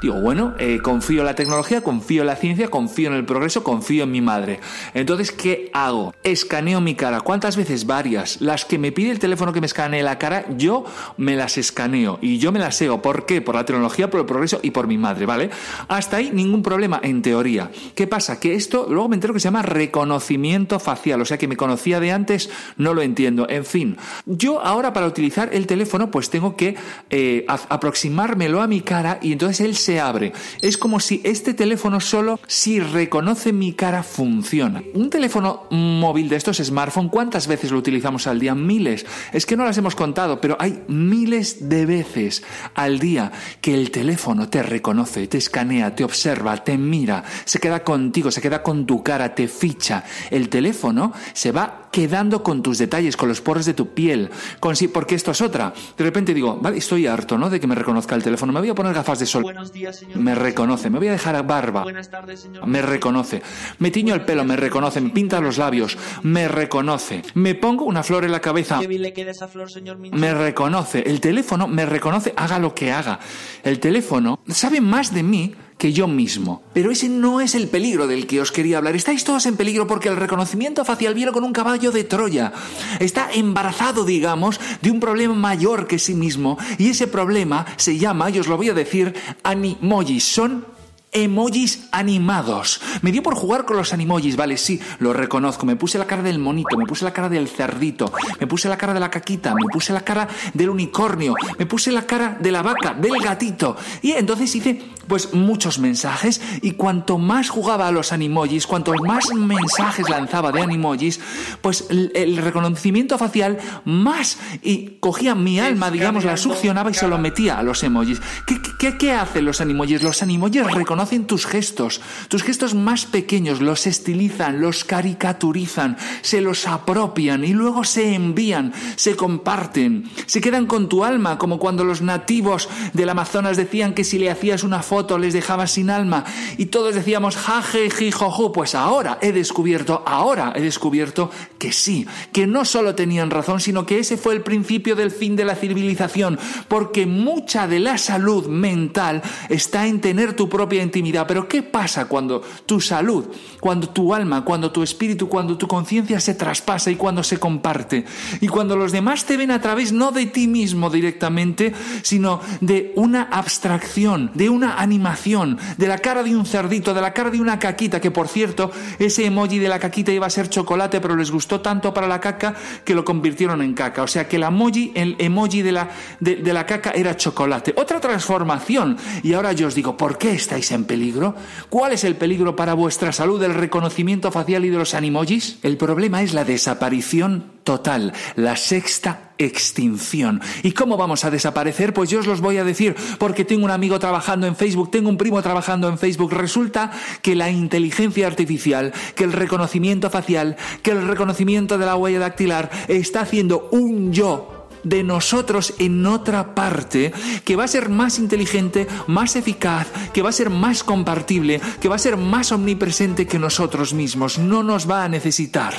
Digo, 0.00 0.20
bueno, 0.20 0.54
eh, 0.58 0.80
confío 0.82 1.20
en 1.20 1.26
la 1.26 1.34
tecnología, 1.34 1.82
confío 1.82 2.22
en 2.22 2.28
la 2.28 2.36
ciencia, 2.36 2.68
confío 2.68 3.08
en 3.08 3.14
el 3.14 3.24
progreso, 3.24 3.62
confío 3.62 4.04
en 4.04 4.10
mi 4.10 4.20
madre. 4.20 4.60
Entonces, 4.94 5.30
¿qué 5.30 5.70
hago? 5.74 6.14
Escaneo 6.22 6.80
mi 6.80 6.94
cara. 6.94 7.20
¿Cuántas 7.20 7.56
veces? 7.56 7.86
Varias. 7.86 8.40
Las 8.40 8.64
que 8.64 8.78
me 8.78 8.92
pide 8.92 9.10
el 9.10 9.18
teléfono 9.18 9.52
que 9.52 9.60
me 9.60 9.66
escanee 9.66 10.02
la 10.02 10.18
cara, 10.18 10.46
yo 10.56 10.84
me 11.18 11.36
las 11.36 11.58
escaneo 11.58 12.18
y 12.22 12.38
yo 12.38 12.50
me 12.50 12.58
las 12.58 12.76
seo. 12.76 13.02
¿Por 13.02 13.26
qué? 13.26 13.42
Por 13.42 13.56
la 13.56 13.64
tecnología, 13.64 14.08
por 14.08 14.20
el 14.20 14.26
progreso 14.26 14.60
y 14.62 14.70
por 14.70 14.86
mi 14.86 14.96
madre, 14.96 15.26
¿vale? 15.26 15.50
Hasta 15.88 16.16
ahí 16.16 16.30
ningún 16.32 16.62
problema, 16.62 17.00
en 17.02 17.20
teoría. 17.20 17.70
¿Qué 17.94 18.06
pasa? 18.06 18.40
Que 18.40 18.54
esto 18.54 18.86
luego 18.88 19.08
me 19.08 19.16
entero 19.16 19.34
que 19.34 19.40
se 19.40 19.44
llama 19.44 19.62
reconocimiento 19.62 20.80
facial, 20.80 21.20
o 21.20 21.24
sea 21.24 21.36
que 21.36 21.48
me 21.48 21.56
conocía 21.56 22.00
de 22.00 22.12
antes, 22.12 22.48
no 22.76 22.94
lo 22.94 23.02
entiendo. 23.02 23.46
En 23.48 23.64
fin, 23.64 23.96
yo 24.24 24.60
ahora 24.60 24.92
para 24.92 25.06
utilizar 25.06 25.50
el 25.52 25.66
teléfono, 25.66 26.10
pues 26.10 26.30
tengo 26.30 26.56
que 26.56 26.76
eh, 27.10 27.44
aproximármelo 27.48 28.62
a 28.62 28.66
mi 28.66 28.80
cara 28.80 29.18
y 29.20 29.32
entonces 29.32 29.57
él 29.60 29.76
se 29.76 30.00
abre. 30.00 30.32
Es 30.62 30.76
como 30.76 31.00
si 31.00 31.20
este 31.24 31.54
teléfono 31.54 32.00
solo, 32.00 32.40
si 32.46 32.80
reconoce 32.80 33.52
mi 33.52 33.72
cara, 33.72 34.02
funciona. 34.02 34.82
Un 34.94 35.10
teléfono 35.10 35.64
móvil 35.70 36.28
de 36.28 36.36
estos 36.36 36.58
smartphone, 36.58 37.08
¿cuántas 37.08 37.46
veces 37.46 37.70
lo 37.70 37.78
utilizamos 37.78 38.26
al 38.26 38.40
día? 38.40 38.54
Miles. 38.54 39.06
Es 39.32 39.46
que 39.46 39.56
no 39.56 39.64
las 39.64 39.78
hemos 39.78 39.94
contado, 39.94 40.40
pero 40.40 40.56
hay 40.58 40.82
miles 40.88 41.68
de 41.68 41.86
veces 41.86 42.42
al 42.74 42.98
día 42.98 43.32
que 43.60 43.74
el 43.74 43.90
teléfono 43.90 44.48
te 44.48 44.62
reconoce, 44.62 45.26
te 45.26 45.38
escanea, 45.38 45.94
te 45.94 46.04
observa, 46.04 46.56
te 46.64 46.78
mira, 46.78 47.24
se 47.44 47.58
queda 47.58 47.84
contigo, 47.84 48.30
se 48.30 48.40
queda 48.40 48.62
con 48.62 48.86
tu 48.86 49.02
cara, 49.02 49.34
te 49.34 49.48
ficha. 49.48 50.04
El 50.30 50.48
teléfono 50.48 51.12
se 51.32 51.52
va 51.52 51.87
quedando 51.90 52.42
con 52.42 52.62
tus 52.62 52.78
detalles, 52.78 53.16
con 53.16 53.28
los 53.28 53.40
poros 53.40 53.66
de 53.66 53.74
tu 53.74 53.88
piel, 53.94 54.30
con 54.60 54.76
sí, 54.76 54.88
porque 54.88 55.14
esto 55.14 55.30
es 55.30 55.40
otra. 55.40 55.72
De 55.96 56.04
repente 56.04 56.34
digo, 56.34 56.58
vale, 56.60 56.78
estoy 56.78 57.06
harto, 57.06 57.38
¿no? 57.38 57.50
De 57.50 57.60
que 57.60 57.66
me 57.66 57.74
reconozca 57.74 58.14
el 58.14 58.22
teléfono. 58.22 58.52
Me 58.52 58.60
voy 58.60 58.70
a 58.70 58.74
poner 58.74 58.94
gafas 58.94 59.18
de 59.18 59.26
sol. 59.26 59.42
Buenos 59.42 59.72
días, 59.72 59.96
señor. 59.96 60.18
Me 60.18 60.34
reconoce. 60.34 60.90
Me 60.90 60.98
voy 60.98 61.08
a 61.08 61.12
dejar 61.12 61.38
barba. 61.46 61.82
Buenas 61.82 62.10
tardes, 62.10 62.40
señor. 62.40 62.66
Me 62.66 62.82
reconoce. 62.82 63.42
Me 63.78 63.90
tiño 63.90 64.14
el 64.14 64.24
pelo, 64.24 64.44
me 64.44 64.56
reconoce. 64.56 65.00
Me 65.00 65.10
pinta 65.10 65.40
los 65.40 65.58
labios, 65.58 65.96
me 66.22 66.48
reconoce. 66.48 67.22
Me 67.34 67.54
pongo 67.54 67.84
una 67.84 68.02
flor 68.02 68.24
en 68.24 68.32
la 68.32 68.40
cabeza. 68.40 68.78
Qué 68.80 68.86
bien 68.86 69.02
le 69.02 69.12
queda 69.12 69.30
esa 69.30 69.48
flor, 69.48 69.70
señor 69.70 69.98
Minchi. 69.98 70.18
Me 70.18 70.34
reconoce. 70.34 71.02
El 71.06 71.20
teléfono 71.20 71.68
me 71.68 71.86
reconoce, 71.86 72.32
haga 72.36 72.58
lo 72.58 72.74
que 72.74 72.92
haga. 72.92 73.18
El 73.62 73.80
teléfono 73.80 74.40
sabe 74.48 74.80
más 74.80 75.12
de 75.12 75.22
mí 75.22 75.54
que 75.78 75.92
yo 75.92 76.08
mismo. 76.08 76.62
Pero 76.74 76.90
ese 76.90 77.08
no 77.08 77.40
es 77.40 77.54
el 77.54 77.68
peligro 77.68 78.06
del 78.06 78.26
que 78.26 78.40
os 78.40 78.52
quería 78.52 78.78
hablar. 78.78 78.96
Estáis 78.96 79.24
todos 79.24 79.46
en 79.46 79.56
peligro 79.56 79.86
porque 79.86 80.08
el 80.08 80.16
reconocimiento 80.16 80.84
facial 80.84 81.14
viene 81.14 81.32
con 81.32 81.44
un 81.44 81.52
caballo 81.52 81.92
de 81.92 82.04
Troya. 82.04 82.52
Está 82.98 83.32
embarazado, 83.32 84.04
digamos, 84.04 84.60
de 84.82 84.90
un 84.90 84.98
problema 85.00 85.34
mayor 85.34 85.86
que 85.86 86.00
sí 86.00 86.14
mismo. 86.14 86.58
Y 86.78 86.90
ese 86.90 87.06
problema 87.06 87.64
se 87.76 87.96
llama, 87.96 88.28
y 88.30 88.40
os 88.40 88.48
lo 88.48 88.56
voy 88.56 88.68
a 88.68 88.74
decir, 88.74 89.14
animojis. 89.44 90.24
Son 90.24 90.77
emojis 91.12 91.88
animados. 91.92 92.80
Me 93.02 93.12
dio 93.12 93.22
por 93.22 93.34
jugar 93.34 93.64
con 93.64 93.76
los 93.76 93.92
animojis, 93.92 94.36
vale, 94.36 94.56
sí, 94.56 94.80
lo 94.98 95.12
reconozco. 95.12 95.66
Me 95.66 95.76
puse 95.76 95.98
la 95.98 96.06
cara 96.06 96.22
del 96.22 96.38
monito, 96.38 96.76
me 96.76 96.86
puse 96.86 97.04
la 97.04 97.12
cara 97.12 97.28
del 97.28 97.48
cerdito, 97.48 98.12
me 98.40 98.46
puse 98.46 98.68
la 98.68 98.76
cara 98.76 98.94
de 98.94 99.00
la 99.00 99.10
caquita, 99.10 99.54
me 99.54 99.66
puse 99.72 99.92
la 99.92 100.02
cara 100.02 100.28
del 100.54 100.70
unicornio, 100.70 101.34
me 101.58 101.66
puse 101.66 101.90
la 101.92 102.02
cara 102.02 102.36
de 102.38 102.52
la 102.52 102.62
vaca, 102.62 102.94
del 102.94 103.18
gatito. 103.22 103.76
Y 104.02 104.12
entonces 104.12 104.54
hice 104.54 104.82
pues 105.06 105.32
muchos 105.32 105.78
mensajes 105.78 106.42
y 106.60 106.72
cuanto 106.72 107.16
más 107.16 107.48
jugaba 107.48 107.88
a 107.88 107.92
los 107.92 108.12
animojis, 108.12 108.66
cuanto 108.66 108.92
más 109.06 109.32
mensajes 109.32 110.10
lanzaba 110.10 110.52
de 110.52 110.60
animojis, 110.60 111.18
pues 111.62 111.86
el, 111.88 112.12
el 112.14 112.36
reconocimiento 112.36 113.16
facial 113.16 113.58
más 113.86 114.36
y 114.62 114.98
cogía 115.00 115.34
mi 115.34 115.60
alma, 115.60 115.90
digamos, 115.90 116.24
la 116.24 116.36
succionaba 116.36 116.90
y 116.90 116.94
se 116.94 117.08
lo 117.08 117.16
metía 117.16 117.58
a 117.58 117.62
los 117.62 117.82
emojis. 117.82 118.20
¿Qué, 118.46 118.60
qué, 118.78 118.98
qué 118.98 119.12
hacen 119.12 119.46
los 119.46 119.62
animojis? 119.62 120.02
Los 120.02 120.22
animojis 120.22 120.64
reconocen 120.70 120.97
tus 121.26 121.46
gestos, 121.46 122.00
tus 122.28 122.42
gestos 122.42 122.74
más 122.74 123.06
pequeños, 123.06 123.60
los 123.60 123.86
estilizan, 123.86 124.60
los 124.60 124.84
caricaturizan, 124.84 125.96
se 126.22 126.40
los 126.40 126.66
apropian 126.66 127.44
y 127.44 127.52
luego 127.52 127.84
se 127.84 128.14
envían, 128.14 128.72
se 128.96 129.16
comparten, 129.16 130.10
se 130.26 130.40
quedan 130.40 130.66
con 130.66 130.88
tu 130.88 131.04
alma, 131.04 131.38
como 131.38 131.58
cuando 131.58 131.84
los 131.84 132.02
nativos 132.02 132.68
del 132.92 133.08
Amazonas 133.08 133.56
decían 133.56 133.94
que 133.94 134.04
si 134.04 134.18
le 134.18 134.30
hacías 134.30 134.64
una 134.64 134.82
foto 134.82 135.18
les 135.18 135.34
dejaba 135.34 135.66
sin 135.66 135.90
alma 135.90 136.24
y 136.56 136.66
todos 136.66 136.94
decíamos 136.94 137.36
jaje, 137.36 137.90
jijojo. 137.90 138.52
Pues 138.52 138.74
ahora 138.74 139.18
he 139.20 139.32
descubierto, 139.32 140.02
ahora 140.06 140.52
he 140.56 140.60
descubierto 140.60 141.30
que 141.58 141.72
sí, 141.72 142.06
que 142.32 142.46
no 142.46 142.64
solo 142.64 142.94
tenían 142.94 143.30
razón, 143.30 143.60
sino 143.60 143.86
que 143.86 143.98
ese 143.98 144.16
fue 144.16 144.34
el 144.34 144.42
principio 144.42 144.96
del 144.96 145.10
fin 145.10 145.36
de 145.36 145.44
la 145.44 145.54
civilización, 145.54 146.38
porque 146.68 147.06
mucha 147.06 147.66
de 147.66 147.80
la 147.80 147.98
salud 147.98 148.46
mental 148.46 149.22
está 149.48 149.86
en 149.86 150.00
tener 150.00 150.34
tu 150.34 150.48
propia 150.48 150.82
intimidad. 150.88 151.26
Pero 151.26 151.46
¿qué 151.48 151.62
pasa 151.62 152.06
cuando 152.06 152.42
tu 152.66 152.80
salud, 152.80 153.26
cuando 153.60 153.88
tu 153.90 154.14
alma, 154.14 154.44
cuando 154.44 154.72
tu 154.72 154.82
espíritu, 154.82 155.28
cuando 155.28 155.56
tu 155.56 155.68
conciencia 155.68 156.18
se 156.20 156.34
traspasa 156.34 156.90
y 156.90 156.96
cuando 156.96 157.22
se 157.22 157.38
comparte? 157.38 158.04
Y 158.40 158.48
cuando 158.48 158.76
los 158.76 158.92
demás 158.92 159.24
te 159.24 159.36
ven 159.36 159.50
a 159.50 159.60
través 159.60 159.92
no 159.92 160.12
de 160.12 160.26
ti 160.26 160.48
mismo 160.48 160.90
directamente, 160.90 161.72
sino 162.02 162.40
de 162.60 162.92
una 162.96 163.22
abstracción, 163.22 164.30
de 164.34 164.48
una 164.48 164.80
animación, 164.80 165.58
de 165.76 165.88
la 165.88 165.98
cara 165.98 166.22
de 166.22 166.34
un 166.34 166.46
cerdito, 166.46 166.94
de 166.94 167.00
la 167.00 167.12
cara 167.12 167.30
de 167.30 167.40
una 167.40 167.58
caquita, 167.58 168.00
que 168.00 168.10
por 168.10 168.28
cierto, 168.28 168.70
ese 168.98 169.26
emoji 169.26 169.58
de 169.58 169.68
la 169.68 169.78
caquita 169.78 170.12
iba 170.12 170.26
a 170.26 170.30
ser 170.30 170.48
chocolate, 170.48 171.00
pero 171.00 171.16
les 171.16 171.30
gustó 171.30 171.60
tanto 171.60 171.92
para 171.92 172.08
la 172.08 172.20
caca 172.20 172.54
que 172.84 172.94
lo 172.94 173.04
convirtieron 173.04 173.62
en 173.62 173.74
caca. 173.74 174.02
O 174.02 174.06
sea 174.06 174.28
que 174.28 174.36
el 174.36 174.42
emoji, 174.42 174.92
el 174.94 175.16
emoji 175.18 175.62
de 175.62 175.72
la, 175.72 175.90
de, 176.20 176.52
la 176.52 176.66
caca 176.66 176.90
era 176.90 177.16
chocolate. 177.16 177.74
Otra 177.76 178.00
transformación. 178.00 178.96
Y 179.22 179.32
ahora 179.34 179.52
yo 179.52 179.68
os 179.68 179.74
digo, 179.74 179.96
¿por 179.96 180.18
qué 180.18 180.32
estáis 180.32 180.70
en 180.72 180.77
peligro? 180.84 181.34
¿Cuál 181.70 181.92
es 181.92 182.04
el 182.04 182.16
peligro 182.16 182.56
para 182.56 182.74
vuestra 182.74 183.12
salud 183.12 183.40
del 183.40 183.54
reconocimiento 183.54 184.30
facial 184.30 184.64
y 184.64 184.70
de 184.70 184.78
los 184.78 184.94
animojis? 184.94 185.58
El 185.62 185.76
problema 185.76 186.22
es 186.22 186.34
la 186.34 186.44
desaparición 186.44 187.52
total, 187.64 188.12
la 188.36 188.56
sexta 188.56 189.32
extinción. 189.38 190.40
¿Y 190.62 190.72
cómo 190.72 190.96
vamos 190.96 191.24
a 191.24 191.30
desaparecer? 191.30 191.92
Pues 191.92 192.10
yo 192.10 192.20
os 192.20 192.26
los 192.26 192.40
voy 192.40 192.56
a 192.58 192.64
decir, 192.64 192.96
porque 193.18 193.44
tengo 193.44 193.64
un 193.64 193.70
amigo 193.70 193.98
trabajando 193.98 194.46
en 194.46 194.56
Facebook, 194.56 194.90
tengo 194.90 195.08
un 195.08 195.18
primo 195.18 195.40
trabajando 195.42 195.88
en 195.88 195.98
Facebook. 195.98 196.32
Resulta 196.32 196.90
que 197.22 197.34
la 197.34 197.50
inteligencia 197.50 198.26
artificial, 198.26 198.92
que 199.14 199.24
el 199.24 199.32
reconocimiento 199.32 200.10
facial, 200.10 200.56
que 200.82 200.92
el 200.92 201.06
reconocimiento 201.06 201.78
de 201.78 201.86
la 201.86 201.96
huella 201.96 202.18
dactilar 202.18 202.70
está 202.88 203.20
haciendo 203.20 203.68
un 203.70 204.12
yo 204.12 204.57
de 204.84 205.02
nosotros 205.02 205.74
en 205.78 206.06
otra 206.06 206.54
parte 206.54 207.12
que 207.44 207.56
va 207.56 207.64
a 207.64 207.68
ser 207.68 207.88
más 207.88 208.18
inteligente, 208.18 208.86
más 209.06 209.36
eficaz, 209.36 209.88
que 210.12 210.22
va 210.22 210.30
a 210.30 210.32
ser 210.32 210.50
más 210.50 210.84
compartible, 210.84 211.60
que 211.80 211.88
va 211.88 211.96
a 211.96 211.98
ser 211.98 212.16
más 212.16 212.52
omnipresente 212.52 213.26
que 213.26 213.38
nosotros 213.38 213.92
mismos. 213.94 214.38
No 214.38 214.62
nos 214.62 214.88
va 214.88 215.04
a 215.04 215.08
necesitar. 215.08 215.74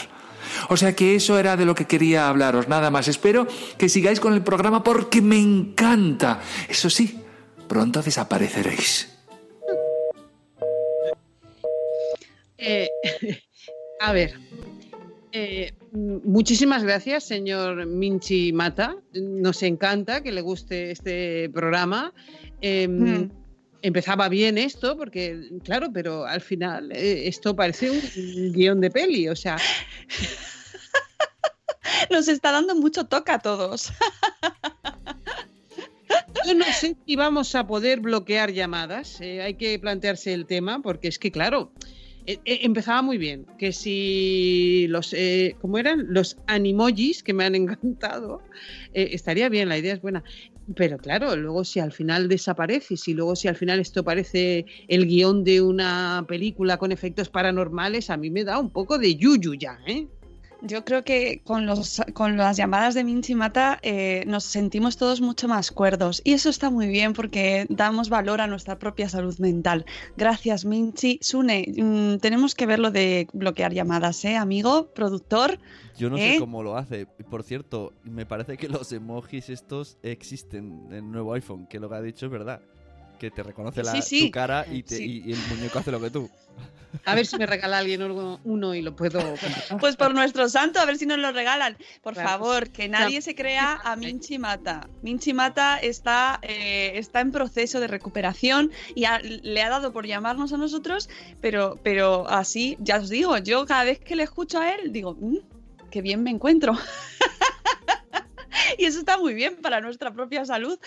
O 0.69 0.77
sea 0.77 0.95
que 0.95 1.15
eso 1.15 1.39
era 1.39 1.55
de 1.55 1.65
lo 1.65 1.75
que 1.75 1.85
quería 1.85 2.27
hablaros, 2.27 2.67
nada 2.67 2.91
más. 2.91 3.07
Espero 3.07 3.47
que 3.77 3.89
sigáis 3.89 4.19
con 4.19 4.33
el 4.33 4.43
programa 4.43 4.83
porque 4.83 5.21
me 5.21 5.39
encanta. 5.39 6.41
Eso 6.67 6.89
sí, 6.89 7.19
pronto 7.67 8.01
desapareceréis. 8.01 9.09
Eh, 12.57 12.89
a 14.01 14.11
ver, 14.11 14.33
eh, 15.31 15.73
muchísimas 15.91 16.83
gracias, 16.83 17.25
señor 17.25 17.85
Minchi 17.85 18.53
Mata. 18.53 18.95
Nos 19.13 19.61
encanta 19.63 20.23
que 20.23 20.31
le 20.31 20.41
guste 20.41 20.91
este 20.91 21.49
programa. 21.49 22.13
Eh, 22.61 22.87
Mm. 22.87 23.31
Empezaba 23.81 24.27
bien 24.27 24.57
esto, 24.57 24.97
porque, 24.97 25.51
claro, 25.63 25.87
pero 25.93 26.25
al 26.25 26.41
final 26.41 26.91
eh, 26.91 27.29
esto 27.29 27.55
parece 27.55 27.89
un 27.89 28.51
guion 28.51 28.81
de 28.81 28.91
peli, 28.91 29.29
o 29.29 29.37
sea, 29.37 29.55
Nos 32.09 32.27
está 32.27 32.51
dando 32.51 32.75
mucho 32.75 33.05
toque 33.05 33.31
a 33.31 33.39
todos. 33.39 33.91
yo 36.45 36.53
no 36.55 36.65
sé 36.65 36.95
si 37.05 37.15
vamos 37.15 37.55
a 37.55 37.67
poder 37.67 37.99
bloquear 37.99 38.51
llamadas. 38.51 39.19
eh, 39.21 39.41
hay 39.41 39.55
que 39.55 39.77
plantearse 39.79 40.33
el 40.33 40.45
tema, 40.45 40.81
porque 40.81 41.07
es 41.07 41.19
que, 41.19 41.31
claro, 41.31 41.71
eh, 42.29 42.39
eh, 42.45 42.59
empezaba 42.61 43.01
muy 43.01 43.17
bien. 43.17 43.47
Que 43.57 43.73
si 43.73 44.85
los, 44.87 45.13
eh, 45.13 45.55
¿cómo 45.59 45.79
eran? 45.79 46.05
Los 46.09 46.37
animojis, 46.45 47.23
que 47.23 47.33
me 47.33 47.43
han 47.43 47.55
encantado, 47.55 48.43
eh, 48.93 49.09
estaría 49.13 49.49
bien, 49.49 49.67
la 49.67 49.79
idea 49.79 49.95
es 49.95 50.01
buena. 50.01 50.23
Pero 50.75 50.99
claro, 50.99 51.35
luego 51.35 51.63
si 51.63 51.79
al 51.79 51.91
final 51.91 52.29
desaparece, 52.29 52.97
si 52.97 53.15
luego 53.15 53.35
si 53.35 53.47
al 53.47 53.55
final 53.55 53.79
esto 53.79 54.03
parece 54.03 54.67
el 54.87 55.07
guion 55.07 55.43
de 55.43 55.63
una 55.63 56.23
película 56.27 56.77
con 56.77 56.91
efectos 56.91 57.29
paranormales, 57.29 58.11
a 58.11 58.17
mí 58.17 58.29
me 58.29 58.43
da 58.43 58.59
un 58.59 58.69
poco 58.69 58.99
de 58.99 59.15
yuyu 59.15 59.55
ya, 59.55 59.79
¿eh? 59.87 60.07
Yo 60.61 60.83
creo 60.83 61.03
que 61.03 61.41
con, 61.43 61.65
los, 61.65 62.01
con 62.13 62.35
las 62.35 62.57
llamadas 62.57 62.93
de 62.93 63.03
Minchi 63.03 63.33
Mata 63.33 63.79
eh, 63.81 64.23
nos 64.27 64.43
sentimos 64.43 64.97
todos 64.97 65.21
mucho 65.21 65.47
más 65.47 65.71
cuerdos 65.71 66.21
y 66.25 66.33
eso 66.33 66.49
está 66.49 66.69
muy 66.69 66.87
bien 66.87 67.13
porque 67.13 67.65
damos 67.69 68.09
valor 68.09 68.41
a 68.41 68.47
nuestra 68.47 68.77
propia 68.77 69.07
salud 69.07 69.37
mental. 69.39 69.85
Gracias 70.17 70.65
Minchi. 70.65 71.17
Sune, 71.21 71.65
mm, 71.77 72.17
tenemos 72.17 72.55
que 72.55 72.65
ver 72.65 72.79
lo 72.79 72.91
de 72.91 73.27
bloquear 73.31 73.73
llamadas, 73.73 74.23
¿eh, 74.25 74.35
amigo? 74.35 74.87
Productor. 74.93 75.59
Yo 75.97 76.09
no 76.09 76.17
¿Eh? 76.17 76.33
sé 76.33 76.39
cómo 76.39 76.61
lo 76.61 76.75
hace. 76.75 77.05
Por 77.05 77.43
cierto, 77.43 77.93
me 78.03 78.25
parece 78.25 78.57
que 78.57 78.67
los 78.67 78.91
emojis 78.91 79.49
estos 79.49 79.97
existen 80.03 80.87
en 80.89 80.93
el 80.93 81.11
nuevo 81.11 81.33
iPhone, 81.33 81.67
que 81.67 81.79
lo 81.79 81.89
que 81.89 81.95
ha 81.95 82.01
dicho 82.01 82.25
es 82.25 82.31
verdad. 82.31 82.61
Que 83.19 83.29
te 83.31 83.43
reconoce 83.43 83.83
la, 83.83 83.91
Sí, 83.91 84.01
sí. 84.01 84.25
tu 84.27 84.31
cara 84.31 84.65
y, 84.71 84.81
te- 84.83 84.95
Sí. 84.97 85.23
y- 85.25 85.29
y 85.29 85.33
el 85.33 85.39
muñeco 85.49 85.79
hace 85.79 85.91
lo 85.91 85.99
que 85.99 86.09
tú. 86.09 86.29
A 87.05 87.13
ver 87.13 87.25
si 87.27 87.37
me 87.37 87.45
regala 87.45 87.77
alguien 87.77 88.01
uno, 88.01 88.39
uno 88.45 88.73
y 88.73 88.81
lo 88.81 88.95
puedo. 88.95 89.19
Pues 89.79 89.95
por 89.95 90.13
nuestro 90.15 90.49
santo, 90.49 90.79
a 90.79 90.85
ver 90.85 90.97
si 90.97 91.05
nos 91.05 91.19
lo 91.19 91.31
regalan. 91.31 91.77
Por 92.01 92.13
Claro. 92.13 92.29
favor, 92.29 92.69
que 92.71 92.87
nadie 92.89 93.21
se 93.21 93.35
crea 93.35 93.79
a 93.83 93.95
Minchi 93.95 94.39
Mata. 94.39 94.89
Minchi 95.03 95.33
Mata 95.33 95.77
está, 95.77 96.39
eh, 96.41 96.93
está 96.95 97.19
en 97.21 97.31
proceso 97.31 97.79
de 97.79 97.87
recuperación 97.87 98.71
y 98.95 99.05
ha- 99.05 99.19
le 99.19 99.61
ha 99.61 99.69
dado 99.69 99.91
por 99.93 100.07
llamarnos 100.07 100.51
a 100.53 100.57
nosotros, 100.57 101.09
pero, 101.41 101.77
pero 101.83 102.27
así, 102.27 102.75
ya 102.79 102.97
os 102.97 103.09
digo, 103.09 103.37
yo 103.37 103.65
cada 103.67 103.83
vez 103.83 103.99
que 103.99 104.15
le 104.15 104.23
escucho 104.23 104.59
a 104.59 104.71
él, 104.73 104.91
digo, 104.91 105.15
"Mm, 105.19 105.37
qué 105.91 106.01
bien 106.01 106.23
me 106.23 106.31
encuentro. 106.31 106.73
y 108.77 108.85
eso 108.85 108.99
está 108.99 109.17
muy 109.17 109.33
bien 109.33 109.57
para 109.57 109.81
nuestra 109.81 110.11
propia 110.13 110.45
salud. 110.45 110.77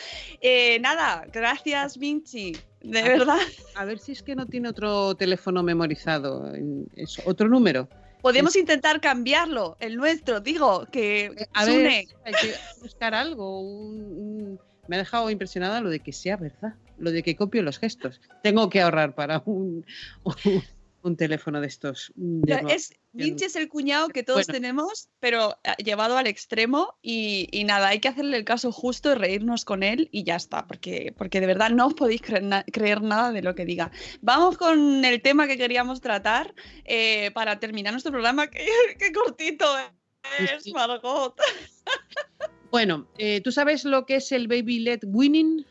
Eh, 0.41 0.79
nada, 0.81 1.27
gracias 1.33 1.97
Minchi, 1.99 2.53
de 2.81 2.99
A 3.01 3.03
ver, 3.03 3.19
verdad. 3.19 3.39
A 3.75 3.85
ver 3.85 3.99
si 3.99 4.13
es 4.13 4.23
que 4.23 4.35
no 4.35 4.47
tiene 4.47 4.69
otro 4.69 5.15
teléfono 5.15 5.63
memorizado, 5.63 6.53
eso, 6.97 7.23
otro 7.25 7.49
número. 7.49 7.89
Podemos 8.21 8.55
intentar 8.55 9.01
cambiarlo, 9.01 9.77
el 9.81 9.97
nuestro, 9.97 10.41
digo, 10.41 10.87
que 10.93 11.35
A 11.55 11.65
Sune, 11.65 11.83
ver, 11.83 12.07
hay 12.25 12.33
que 12.35 12.55
buscar 12.81 13.15
algo. 13.15 13.61
un- 13.61 14.03
un- 14.17 14.61
Me 14.87 14.97
ha 14.97 14.99
dejado 15.01 15.31
impresionada 15.31 15.81
lo 15.81 15.91
de 15.91 16.01
que 16.01 16.13
sea 16.13 16.37
verdad, 16.37 16.75
lo 16.99 17.11
de 17.11 17.23
que 17.23 17.35
copio 17.37 17.63
los 17.63 17.79
gestos. 17.79 18.21
Tengo 18.43 18.69
que 18.69 18.81
ahorrar 18.81 19.15
para 19.15 19.43
un, 19.47 19.85
un, 20.25 20.63
un 21.03 21.17
teléfono 21.17 21.61
de 21.61 21.67
estos. 21.67 22.13
de 22.15 22.51
Ya, 22.53 22.61
nueva 22.63 22.77
es. 22.77 22.95
Vinci 23.13 23.45
es 23.45 23.57
el 23.57 23.69
cuñado 23.69 24.09
que 24.09 24.23
todos 24.23 24.47
Bueno. 24.47 24.53
tenemos, 24.61 25.09
pero 25.21 25.59
eh, 25.65 25.83
llevado 25.83 26.17
al 26.17 26.27
extremo 26.27 26.95
y, 27.03 27.49
y 27.53 27.65
nada, 27.65 27.89
hay 27.89 27.99
que 28.01 28.09
hacerle 28.09 28.39
el 28.39 28.45
caso 28.45 28.73
justo 28.73 29.11
y 29.13 29.15
reírnos 29.17 29.65
con 29.65 29.83
él 29.83 30.09
y 30.13 30.25
ya 30.25 30.37
está, 30.37 30.67
porque, 30.67 31.15
porque 31.19 31.41
de 31.41 31.47
verdad 31.47 31.71
no 31.71 31.89
os 31.89 31.95
podéis 31.95 32.23
creer, 32.23 32.43
na- 32.45 32.65
creer 32.65 33.03
nada 33.03 33.33
de 33.33 33.43
lo 33.43 33.55
que 33.55 33.65
diga. 33.67 33.91
Vamos 34.23 34.57
con 34.57 35.05
el 35.05 35.21
tema 35.21 35.47
que 35.47 35.59
queríamos 35.59 36.01
tratar 36.01 36.55
eh, 36.85 37.31
para 37.33 37.59
terminar 37.61 37.93
nuestro 37.93 38.13
programa, 38.13 38.47
que, 38.51 38.65
que 38.99 39.13
cortito 39.13 39.67
es, 39.79 40.63
Sí. 40.65 40.73
Margot. 40.73 41.35
Bueno, 42.71 43.07
eh, 43.19 43.43
¿tú 43.43 43.53
sabes 43.53 43.85
lo 43.85 44.07
que 44.07 44.17
es 44.17 44.33
el 44.33 44.49
baby 44.49 44.79
led 44.81 45.01
winning? 45.05 45.67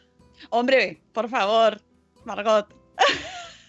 Hombre, 0.52 1.02
por 1.14 1.30
favor, 1.30 1.82
Margot, 2.26 2.68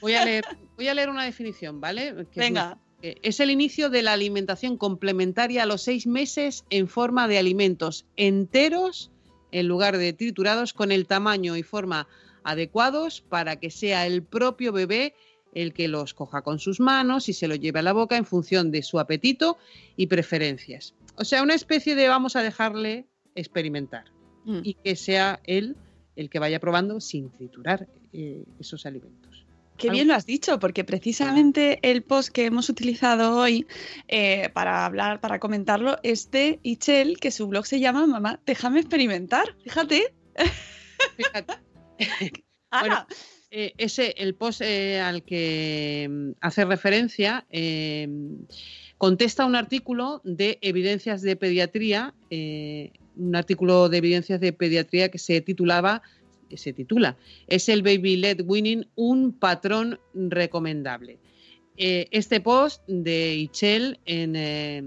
Voy 0.03 0.13
a 0.15 0.25
leer, 0.25 0.45
voy 0.77 0.89
a 0.89 0.95
leer 0.95 1.09
una 1.11 1.25
definición, 1.25 1.81
¿vale? 1.81 2.27
Que 2.31 2.41
venga. 2.41 2.79
eh, 3.03 3.17
es 3.23 3.41
el 3.41 3.51
inicio 3.51 3.91
de 3.91 4.03
la 4.03 4.13
alimentación 4.13 4.77
complementaria 4.77 5.63
a 5.63 5.67
los 5.67 5.83
seis 5.83 6.07
meses 6.07 6.65
en 6.71 6.89
forma 6.89 7.29
de 7.29 7.39
alimentos 7.39 8.07
enteros 8.17 9.11
en 9.51 9.69
lugar 9.69 9.99
de 9.99 10.13
triturados 10.13 10.73
con 10.73 10.93
el 10.93 11.07
tamaño 11.07 11.57
y 11.57 11.63
forma 11.63 12.09
adecuados 12.45 13.21
para 13.21 13.57
que 13.57 13.71
sea 13.71 14.07
el 14.07 14.23
propio 14.23 14.73
bebé 14.73 15.15
el 15.55 15.75
que 15.75 15.87
los 15.89 16.15
coja 16.15 16.41
con 16.43 16.59
sus 16.59 16.81
manos 16.81 17.29
y 17.29 17.35
se 17.35 17.47
lo 17.47 17.55
lleve 17.55 17.81
a 17.81 17.83
la 17.83 17.93
boca 17.93 18.17
en 18.17 18.25
función 18.25 18.71
de 18.71 18.83
su 18.83 18.99
apetito 18.99 19.59
y 19.97 20.07
preferencias. 20.07 20.95
O 21.17 21.25
sea, 21.25 21.43
una 21.43 21.55
especie 21.55 21.95
de 21.95 22.09
vamos 22.09 22.37
a 22.37 22.43
dejarle 22.43 23.07
experimentar 23.35 24.05
Mm. 24.45 24.61
y 24.65 24.75
que 24.75 24.97
sea 24.97 25.39
él 25.45 25.77
el 26.17 26.29
que 26.29 26.41
vaya 26.41 26.59
probando 26.59 27.01
sin 27.01 27.31
triturar 27.31 27.87
eh, 28.13 28.43
esos 28.59 28.87
alimentos. 28.87 29.32
Qué 29.77 29.91
bien 29.91 30.09
lo 30.09 30.15
has 30.15 30.27
dicho, 30.27 30.59
porque 30.59 30.85
precisamente 30.85 31.79
el 31.83 32.03
post 32.03 32.29
que 32.31 32.45
hemos 32.45 32.69
utilizado 32.69 33.37
hoy 33.37 33.67
eh, 34.09 34.49
para 34.53 34.85
hablar, 34.85 35.21
para 35.21 35.39
comentarlo, 35.39 35.99
es 36.03 36.31
de 36.31 36.61
Ichel, 36.63 37.19
que 37.19 37.31
su 37.31 37.49
blog 37.49 37.67
se 37.67 37.81
llama 37.81 38.07
Mamá, 38.07 38.41
déjame 38.47 38.81
experimentar. 38.81 39.57
Fíjate. 39.65 40.15
Fíjate. 41.17 41.55
Ana, 42.71 43.07
Eh, 43.55 43.75
ese, 43.77 44.15
el 44.17 44.35
post 44.35 44.63
eh, 44.63 44.99
al 44.99 45.25
que 45.25 46.09
mm, 46.11 46.31
hace 46.41 46.65
referencia 46.65 47.47
contesta 48.97 49.45
un 49.45 49.57
artículo 49.57 50.23
de 50.25 50.59
evidencias 50.63 51.21
de 51.21 51.37
pediatría, 51.37 52.15
un 52.31 53.37
artículo 53.37 53.91
de 53.91 53.99
evidencias 53.99 54.41
de 54.41 54.55
pediatría 54.55 55.11
que 55.11 55.19
se 55.19 55.41
titulaba, 55.43 56.03
se 56.57 56.73
titula, 56.73 57.17
es 57.47 57.69
el 57.69 57.83
Baby 57.83 58.17
Led 58.17 58.43
Winning 58.45 58.87
un 58.95 59.33
patrón 59.33 59.99
recomendable. 60.15 61.19
Eh, 61.77 62.07
este 62.11 62.41
post 62.41 62.83
de 62.87 63.35
Ichel 63.35 63.99
en 64.05 64.37
eh, 64.37 64.85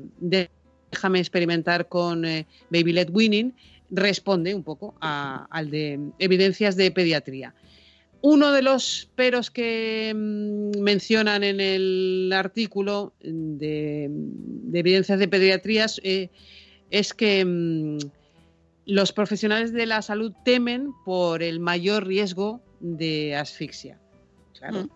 Déjame 0.91 1.19
experimentar 1.19 1.89
con 1.89 2.23
eh, 2.25 2.45
Baby 2.69 2.93
Led 2.93 3.09
Winning 3.11 3.53
responde 3.89 4.55
un 4.55 4.63
poco 4.63 4.95
al 5.01 5.69
de 5.69 5.99
evidencias 6.19 6.75
de 6.75 6.91
pediatría. 6.91 7.53
Uno 8.21 8.51
de 8.51 8.61
los 8.61 9.09
peros 9.15 9.51
que 9.51 10.13
mm, 10.15 10.79
mencionan 10.79 11.43
en 11.43 11.59
el 11.59 12.31
artículo 12.33 13.13
de, 13.21 14.07
de 14.09 14.79
evidencias 14.79 15.19
de 15.19 15.27
pediatrías 15.27 15.99
es 16.89 17.13
que 17.13 17.43
mm, 17.43 17.97
los 18.85 19.11
profesionales 19.11 19.73
de 19.73 19.85
la 19.85 20.01
salud 20.01 20.33
temen 20.43 20.93
por 21.05 21.41
el 21.43 21.59
mayor 21.59 22.05
riesgo 22.05 22.61
de 22.79 23.35
asfixia. 23.35 23.99
Claro, 24.57 24.83
Mm. 24.83 24.89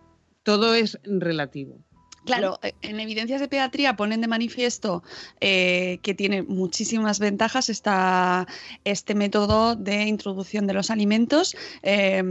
todo 0.44 0.74
es 0.74 1.00
relativo. 1.04 1.80
claro, 2.26 2.60
eh, 2.62 2.74
en 2.84 3.00
evidencias 3.00 3.42
de 3.42 3.48
pediatría 3.48 3.96
ponen 3.96 4.22
de 4.22 4.28
manifiesto 4.28 5.02
eh, 5.42 5.98
que 6.04 6.14
tiene 6.14 6.44
muchísimas 6.44 7.18
ventajas 7.20 7.70
esta, 7.70 8.46
este 8.84 9.16
método 9.16 9.76
de 9.76 10.04
introducción 10.04 10.68
de 10.68 10.74
los 10.74 10.92
alimentos, 10.92 11.56
eh, 11.82 12.22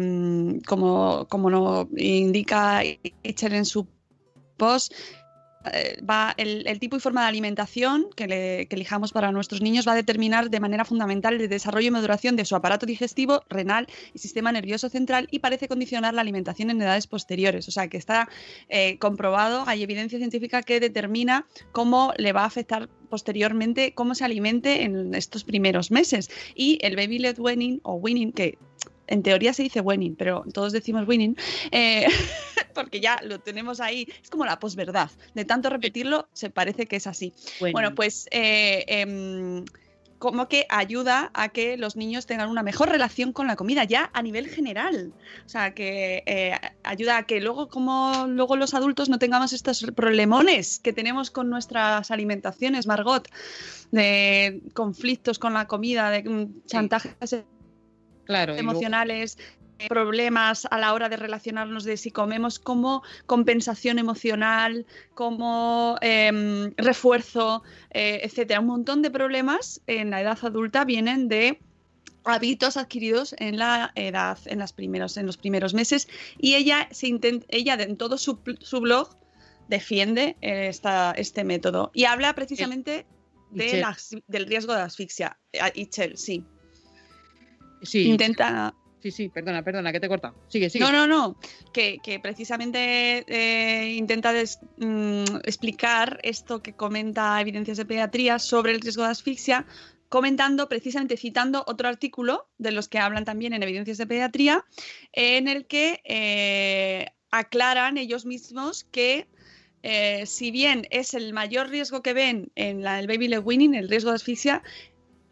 como, 0.67 1.27
como 1.29 1.51
lo 1.51 1.89
indica 1.97 2.83
Ichel 3.25 3.55
en 3.55 3.65
su 3.65 3.89
post. 4.57 4.93
Eh, 5.73 6.01
Va 6.09 6.35
el, 6.37 6.79
tipo 6.79 6.97
y 6.97 7.01
forma 7.01 7.23
de 7.23 7.29
alimentación 7.29 8.07
que 8.15 8.67
elijamos 8.71 9.13
para 9.13 9.33
nuestros 9.33 9.61
niños 9.61 9.87
va 9.87 9.93
a 9.93 9.97
determinar 9.97 10.51
de 10.51 10.61
manera 10.61 10.85
fundamental 10.85 11.41
el 11.41 11.49
desarrollo 11.49 11.89
y 11.89 11.91
maduración 11.91 12.37
de 12.37 12.45
su 12.45 12.55
aparato 12.55 12.87
digestivo, 12.87 13.43
renal 13.49 13.89
y 14.15 14.19
sistema 14.19 14.53
nervioso 14.53 14.89
central 14.89 15.29
y 15.31 15.41
parece 15.41 15.69
condicionar 15.69 16.15
la 16.15 16.21
alimentación 16.21 16.71
en 16.71 16.81
edades 16.81 17.07
posteriores. 17.07 17.69
O 17.69 17.71
sea 17.71 17.89
que 17.89 17.97
está 17.97 18.29
eh, 18.69 18.99
comprobado, 18.99 19.65
hay 19.67 19.83
evidencia 19.83 20.19
científica 20.19 20.63
que 20.63 20.81
determina 20.81 21.47
cómo 21.73 22.13
le 22.17 22.33
va 22.33 22.43
a 22.43 22.47
afectar 22.47 22.89
posteriormente 23.09 23.95
cómo 23.95 24.15
se 24.15 24.25
alimente 24.25 24.83
en 24.83 25.15
estos 25.15 25.45
primeros 25.45 25.91
meses. 25.91 26.31
Y 26.55 26.79
el 26.83 26.97
baby 26.97 27.19
led 27.19 27.39
weaning 27.39 27.81
o 27.83 27.95
winning, 27.95 28.33
que 28.33 28.59
en 29.09 29.23
teoría 29.23 29.53
se 29.53 29.63
dice 29.63 29.81
winning, 29.81 30.15
pero 30.17 30.45
todos 30.53 30.73
decimos 30.73 31.07
winning, 31.09 31.37
eh, 31.71 32.07
porque 32.75 33.01
ya 33.01 33.19
lo 33.25 33.41
tenemos 33.41 33.81
ahí, 33.81 34.07
es 34.23 34.31
como 34.31 34.45
la 34.45 34.59
posverdad. 34.59 35.11
De 35.35 35.45
tanto 35.45 35.71
repetirlo, 35.71 36.29
se 36.33 36.51
parece 36.51 36.87
que 36.87 36.97
es 36.97 37.07
así. 37.07 37.33
Bueno, 37.73 37.95
pues 37.95 38.29
eh, 38.31 38.85
em, 38.87 39.65
como 40.19 40.49
que 40.49 40.67
ayuda 40.69 41.31
a 41.33 41.49
que 41.49 41.77
los 41.77 41.97
niños 41.97 42.27
tengan 42.27 42.51
una 42.51 42.63
mejor 42.63 42.89
relación 42.89 43.33
con 43.33 43.47
la 43.47 43.57
comida 43.57 43.85
ya 43.85 44.11
a 44.13 44.23
nivel 44.23 44.49
general. 44.49 45.13
O 45.47 45.49
sea, 45.49 45.75
que 45.75 46.23
eh, 46.27 46.59
ayuda 46.83 47.19
a 47.19 47.23
que 47.25 47.41
luego, 47.41 47.69
como 47.69 48.27
luego 48.29 48.57
los 48.57 48.75
adultos 48.75 49.09
no 49.09 49.19
tengamos 49.19 49.53
estos 49.53 49.87
problemones 49.95 50.81
que 50.81 50.93
tenemos 50.93 51.31
con 51.31 51.49
nuestras 51.49 52.11
alimentaciones, 52.11 52.87
Margot, 52.87 53.29
de 53.91 54.61
conflictos 54.75 55.39
con 55.39 55.55
la 55.55 55.67
comida, 55.67 56.11
de 56.11 56.29
mm, 56.29 56.67
chantajes 56.67 57.15
Claro, 58.29 58.53
luego- 58.53 58.71
emocionales, 58.71 59.39
eh, 59.81 59.89
problemas 59.89 60.67
a 60.71 60.79
la 60.79 60.93
hora 60.93 61.09
de 61.09 61.17
relacionarnos 61.17 61.85
de 61.85 61.97
si 61.97 62.11
comemos 62.11 62.59
como 62.59 63.03
compensación 63.27 63.99
emocional, 63.99 64.87
como 65.15 65.97
em, 66.03 66.73
refuerzo, 66.77 67.63
eh, 67.91 68.21
etcétera. 68.23 68.61
Un 68.61 68.67
montón 68.67 69.03
de 69.03 69.11
problemas 69.11 69.81
en 69.87 70.11
la 70.11 70.21
edad 70.21 70.39
adulta 70.43 70.85
vienen 70.85 71.29
de 71.29 71.61
hábitos 72.25 72.77
adquiridos 72.77 73.35
en 73.39 73.57
la 73.57 73.93
edad, 73.95 74.37
en, 74.45 74.59
las 74.59 74.73
primeros, 74.75 75.17
en 75.17 75.25
los 75.27 75.37
primeros 75.39 75.73
meses. 75.73 76.09
Y 76.39 76.55
ella, 76.57 76.89
se 76.91 77.07
intent- 77.07 77.47
ella 77.49 77.75
en 77.75 77.97
todo 77.97 78.19
su, 78.19 78.39
su 78.61 78.81
blog 78.81 79.17
defiende 79.69 80.37
eh, 80.43 80.69
esta, 80.69 81.13
este 81.17 81.45
método 81.45 81.91
y 81.95 82.05
habla 82.05 82.35
precisamente 82.35 83.07
de 83.51 83.67
Ichel. 83.67 83.81
la 83.81 83.89
as- 83.89 84.17
del 84.27 84.45
riesgo 84.47 84.75
de 84.75 84.81
asfixia. 84.83 85.39
Eh, 85.53 85.61
Ichel, 85.75 86.19
sí. 86.19 86.45
Sí, 87.83 88.03
intenta... 88.09 88.75
sí, 89.01 89.11
sí, 89.11 89.29
perdona, 89.29 89.63
perdona, 89.63 89.93
que 89.93 90.01
te 90.01 90.07
he 90.07 90.09
cortado. 90.09 90.35
Sigue, 90.49 90.69
sigue. 90.71 90.85
No, 90.85 90.93
no, 90.93 91.07
no, 91.07 91.37
que, 91.73 91.99
que 92.03 92.19
precisamente 92.21 93.25
eh, 93.29 93.95
intenta 93.95 94.33
des- 94.33 94.59
mm, 94.79 95.37
explicar 95.45 96.19
esto 96.23 96.63
que 96.63 96.73
comenta 96.75 97.41
Evidencias 97.41 97.77
de 97.77 97.85
Pediatría 97.85 98.39
sobre 98.39 98.73
el 98.73 98.81
riesgo 98.81 99.05
de 99.05 99.11
asfixia, 99.11 99.67
comentando, 100.09 100.69
precisamente 100.69 101.17
citando 101.17 101.65
otro 101.67 101.89
artículo 101.89 102.49
de 102.59 102.73
los 102.73 102.89
que 102.89 102.99
hablan 102.99 103.25
también 103.25 103.53
en 103.53 103.63
Evidencias 103.63 103.99
de 103.99 104.07
Pediatría, 104.07 104.65
en 105.13 105.49
el 105.49 105.67
que 105.67 106.01
eh, 106.05 107.07
aclaran 107.31 107.99
ellos 107.99 108.25
mismos 108.25 108.85
que 108.91 109.29
eh, 109.83 110.25
si 110.27 110.51
bien 110.51 110.87
es 110.91 111.15
el 111.15 111.33
mayor 111.33 111.69
riesgo 111.69 112.03
que 112.03 112.13
ven 112.15 112.51
en 112.57 112.83
la- 112.83 112.99
el 112.99 113.07
baby 113.07 113.29
leg 113.29 113.47
weaning, 113.47 113.75
el 113.75 113.89
riesgo 113.89 114.11
de 114.11 114.17
asfixia, 114.17 114.63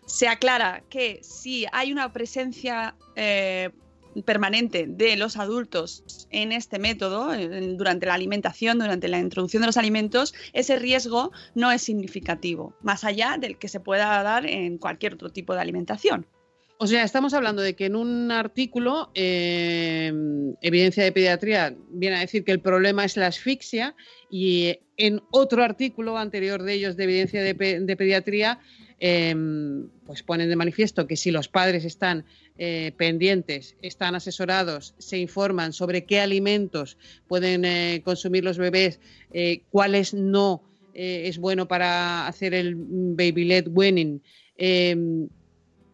se 0.06 0.28
aclara 0.28 0.82
que 0.88 1.20
si 1.22 1.66
hay 1.72 1.92
una 1.92 2.12
presencia 2.12 2.96
eh, 3.16 3.70
permanente 4.24 4.86
de 4.88 5.16
los 5.16 5.36
adultos 5.36 6.26
en 6.30 6.52
este 6.52 6.78
método, 6.78 7.32
durante 7.76 8.06
la 8.06 8.14
alimentación, 8.14 8.78
durante 8.78 9.08
la 9.08 9.18
introducción 9.18 9.62
de 9.62 9.66
los 9.66 9.76
alimentos, 9.76 10.34
ese 10.52 10.76
riesgo 10.78 11.32
no 11.54 11.70
es 11.70 11.82
significativo, 11.82 12.74
más 12.82 13.04
allá 13.04 13.36
del 13.38 13.58
que 13.58 13.68
se 13.68 13.80
pueda 13.80 14.22
dar 14.22 14.46
en 14.46 14.78
cualquier 14.78 15.14
otro 15.14 15.30
tipo 15.30 15.54
de 15.54 15.60
alimentación. 15.60 16.26
O 16.78 16.86
sea, 16.86 17.04
estamos 17.04 17.32
hablando 17.32 17.62
de 17.62 17.74
que 17.74 17.86
en 17.86 17.96
un 17.96 18.30
artículo, 18.30 19.10
eh, 19.14 20.12
Evidencia 20.60 21.02
de 21.04 21.12
Pediatría 21.12 21.74
viene 21.88 22.16
a 22.16 22.20
decir 22.20 22.44
que 22.44 22.52
el 22.52 22.60
problema 22.60 23.04
es 23.04 23.16
la 23.16 23.28
asfixia 23.28 23.94
y 24.30 24.78
en 24.98 25.22
otro 25.30 25.62
artículo 25.64 26.18
anterior 26.18 26.62
de 26.62 26.74
ellos 26.74 26.96
de 26.96 27.04
Evidencia 27.04 27.42
de, 27.42 27.54
Pe- 27.54 27.80
de 27.80 27.96
Pediatría, 27.96 28.60
eh, 29.00 29.34
pues 30.04 30.22
ponen 30.22 30.50
de 30.50 30.56
manifiesto 30.56 31.06
que 31.06 31.16
si 31.16 31.30
los 31.30 31.48
padres 31.48 31.84
están 31.86 32.26
eh, 32.58 32.92
pendientes, 32.98 33.74
están 33.80 34.14
asesorados, 34.14 34.94
se 34.98 35.16
informan 35.18 35.72
sobre 35.72 36.04
qué 36.04 36.20
alimentos 36.20 36.98
pueden 37.26 37.64
eh, 37.64 38.02
consumir 38.04 38.44
los 38.44 38.58
bebés, 38.58 39.00
eh, 39.32 39.62
cuáles 39.70 40.12
no 40.12 40.62
eh, 40.92 41.22
es 41.26 41.38
bueno 41.38 41.68
para 41.68 42.26
hacer 42.26 42.52
el 42.52 42.74
baby 42.76 43.44
led 43.44 43.66
weaning, 43.68 44.22
eh, 44.58 44.94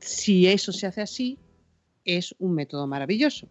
si 0.03 0.47
eso 0.47 0.73
se 0.73 0.87
hace 0.87 1.01
así, 1.01 1.39
es 2.05 2.35
un 2.39 2.55
método 2.55 2.87
maravilloso. 2.87 3.49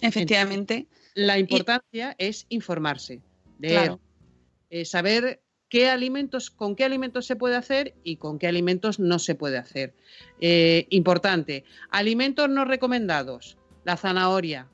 Efectivamente. 0.00 0.86
La 1.14 1.38
importancia 1.38 2.14
es 2.18 2.46
informarse, 2.48 3.22
Claro. 3.60 4.00
eh, 4.70 4.84
saber 4.84 5.40
qué 5.68 5.88
alimentos, 5.88 6.50
con 6.50 6.76
qué 6.76 6.84
alimentos 6.84 7.26
se 7.26 7.36
puede 7.36 7.56
hacer 7.56 7.94
y 8.04 8.16
con 8.16 8.38
qué 8.38 8.46
alimentos 8.46 8.98
no 8.98 9.18
se 9.18 9.34
puede 9.34 9.58
hacer. 9.58 9.94
Eh, 10.40 10.86
importante, 10.90 11.64
alimentos 11.90 12.48
no 12.48 12.64
recomendados, 12.64 13.56
la 13.84 13.96
zanahoria, 13.96 14.68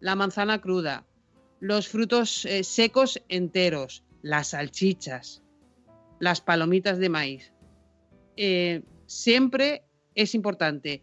la 0.00 0.14
manzana 0.14 0.60
cruda, 0.60 1.04
los 1.58 1.88
frutos 1.88 2.44
eh, 2.44 2.64
secos 2.64 3.20
enteros, 3.28 4.04
las 4.22 4.48
salchichas, 4.48 5.42
las 6.20 6.40
palomitas 6.40 6.98
de 6.98 7.08
maíz. 7.08 7.52
Eh, 8.36 8.82
siempre 9.12 9.84
es 10.14 10.34
importante 10.34 11.02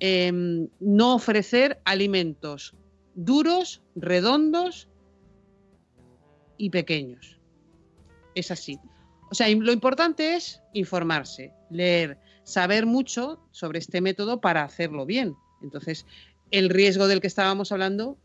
em, 0.00 0.68
no 0.80 1.14
ofrecer 1.14 1.80
alimentos 1.84 2.74
duros, 3.14 3.82
redondos 3.96 4.88
y 6.56 6.70
pequeños. 6.70 7.40
Es 8.34 8.50
así. 8.50 8.78
O 9.30 9.34
sea, 9.34 9.48
lo 9.48 9.72
importante 9.72 10.36
es 10.36 10.62
informarse, 10.72 11.52
leer, 11.70 12.18
saber 12.44 12.86
mucho 12.86 13.40
sobre 13.50 13.78
este 13.80 14.00
método 14.00 14.40
para 14.40 14.62
hacerlo 14.62 15.04
bien. 15.04 15.34
Entonces, 15.62 16.06
el 16.50 16.70
riesgo 16.70 17.08
del 17.08 17.20
que 17.20 17.26
estábamos 17.26 17.72
hablando 17.72 18.16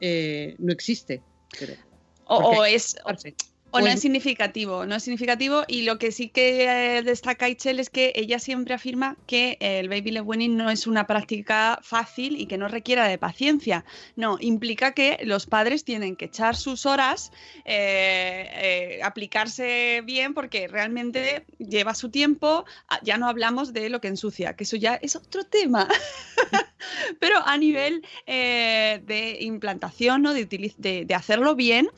eh, 0.00 0.54
no 0.58 0.72
existe. 0.72 1.22
Pero, 1.58 1.74
O, 2.26 2.64
es. 2.64 2.96
O 3.70 3.80
no 3.80 3.84
Pues- 3.84 3.96
es 3.96 4.00
significativo, 4.00 4.86
no 4.86 4.94
es 4.96 5.02
significativo 5.02 5.64
y 5.68 5.82
lo 5.82 5.98
que 5.98 6.10
sí 6.10 6.30
que 6.30 6.64
eh, 6.96 7.02
destaca 7.02 7.50
Itchel 7.50 7.80
es 7.80 7.90
que 7.90 8.12
ella 8.14 8.38
siempre 8.38 8.72
afirma 8.72 9.16
que 9.26 9.58
el 9.60 9.90
baby 9.90 10.10
led 10.12 10.22
weaning 10.22 10.56
no 10.56 10.70
es 10.70 10.86
una 10.86 11.06
práctica 11.06 11.78
fácil 11.82 12.40
y 12.40 12.46
que 12.46 12.56
no 12.56 12.68
requiera 12.68 13.06
de 13.06 13.18
paciencia. 13.18 13.84
No, 14.16 14.38
implica 14.40 14.92
que 14.92 15.18
los 15.22 15.44
padres 15.46 15.84
tienen 15.84 16.16
que 16.16 16.24
echar 16.24 16.56
sus 16.56 16.86
horas, 16.86 17.30
eh, 17.66 18.48
eh, 18.54 19.00
aplicarse 19.02 20.00
bien 20.02 20.32
porque 20.32 20.66
realmente 20.66 21.44
lleva 21.58 21.94
su 21.94 22.08
tiempo. 22.10 22.64
Ah, 22.88 23.00
Ya 23.02 23.18
no 23.18 23.28
hablamos 23.28 23.74
de 23.74 23.90
lo 23.90 24.00
que 24.00 24.08
ensucia, 24.08 24.56
que 24.56 24.64
eso 24.64 24.76
ya 24.76 24.94
es 24.94 25.14
otro 25.14 25.44
tema. 25.44 25.88
Pero 27.20 27.36
a 27.44 27.56
nivel 27.58 28.02
eh, 28.26 29.02
de 29.04 29.38
implantación, 29.40 30.22
¿no? 30.22 30.32
de, 30.32 30.46
de- 30.46 31.04
de 31.04 31.14
hacerlo 31.14 31.54
bien, 31.54 31.88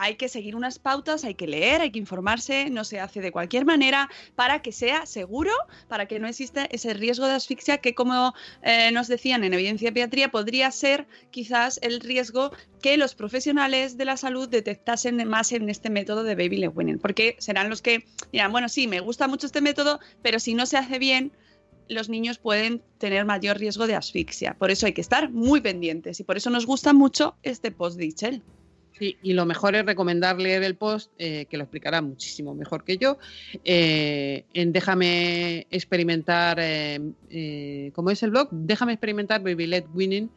hay 0.00 0.16
que 0.16 0.28
seguir 0.28 0.56
unas 0.56 0.78
hay 1.24 1.34
que 1.34 1.46
leer, 1.46 1.80
hay 1.80 1.90
que 1.90 1.98
informarse, 1.98 2.70
no 2.70 2.84
se 2.84 3.00
hace 3.00 3.20
de 3.20 3.30
cualquier 3.30 3.64
manera 3.64 4.08
para 4.34 4.62
que 4.62 4.72
sea 4.72 5.04
seguro, 5.06 5.52
para 5.88 6.06
que 6.06 6.18
no 6.18 6.26
exista 6.26 6.64
ese 6.64 6.94
riesgo 6.94 7.26
de 7.26 7.34
asfixia 7.34 7.78
que, 7.78 7.94
como 7.94 8.34
eh, 8.62 8.90
nos 8.92 9.08
decían 9.08 9.44
en 9.44 9.52
Evidencia 9.52 9.88
de 9.88 9.92
Pediatría, 9.92 10.30
podría 10.30 10.70
ser 10.70 11.06
quizás 11.30 11.78
el 11.82 12.00
riesgo 12.00 12.52
que 12.80 12.96
los 12.96 13.14
profesionales 13.14 13.96
de 13.98 14.04
la 14.06 14.16
salud 14.16 14.48
detectasen 14.48 15.28
más 15.28 15.52
en 15.52 15.68
este 15.68 15.90
método 15.90 16.22
de 16.24 16.34
baby 16.34 16.56
led 16.56 16.70
weaning, 16.74 16.98
porque 16.98 17.36
serán 17.38 17.68
los 17.68 17.82
que 17.82 18.06
dirán, 18.32 18.52
bueno, 18.52 18.68
sí, 18.68 18.86
me 18.86 19.00
gusta 19.00 19.28
mucho 19.28 19.46
este 19.46 19.60
método, 19.60 20.00
pero 20.22 20.38
si 20.38 20.54
no 20.54 20.64
se 20.64 20.78
hace 20.78 20.98
bien, 20.98 21.32
los 21.88 22.08
niños 22.08 22.38
pueden 22.38 22.82
tener 22.98 23.24
mayor 23.24 23.58
riesgo 23.58 23.86
de 23.86 23.94
asfixia. 23.94 24.54
Por 24.54 24.70
eso 24.70 24.86
hay 24.86 24.92
que 24.92 25.00
estar 25.00 25.30
muy 25.30 25.60
pendientes 25.60 26.20
y 26.20 26.24
por 26.24 26.36
eso 26.36 26.50
nos 26.50 26.66
gusta 26.66 26.92
mucho 26.92 27.36
este 27.42 27.70
post 27.70 27.98
de 27.98 28.06
Itchel. 28.06 28.42
Sí, 28.98 29.16
y 29.22 29.32
lo 29.32 29.46
mejor 29.46 29.76
es 29.76 29.86
recomendar 29.86 30.38
leer 30.40 30.62
el 30.64 30.74
post, 30.76 31.12
eh, 31.18 31.46
que 31.48 31.56
lo 31.56 31.62
explicará 31.64 32.02
muchísimo 32.02 32.54
mejor 32.54 32.82
que 32.84 32.96
yo, 32.98 33.18
eh, 33.64 34.44
en 34.54 34.72
Déjame 34.72 35.66
experimentar, 35.70 36.58
eh, 36.60 37.00
eh, 37.30 37.92
¿cómo 37.94 38.10
es 38.10 38.22
el 38.22 38.30
blog? 38.30 38.48
Déjame 38.50 38.92
experimentar 38.92 39.40
Baby 39.42 39.66
Led 39.66 39.84
Winning, 39.94 40.30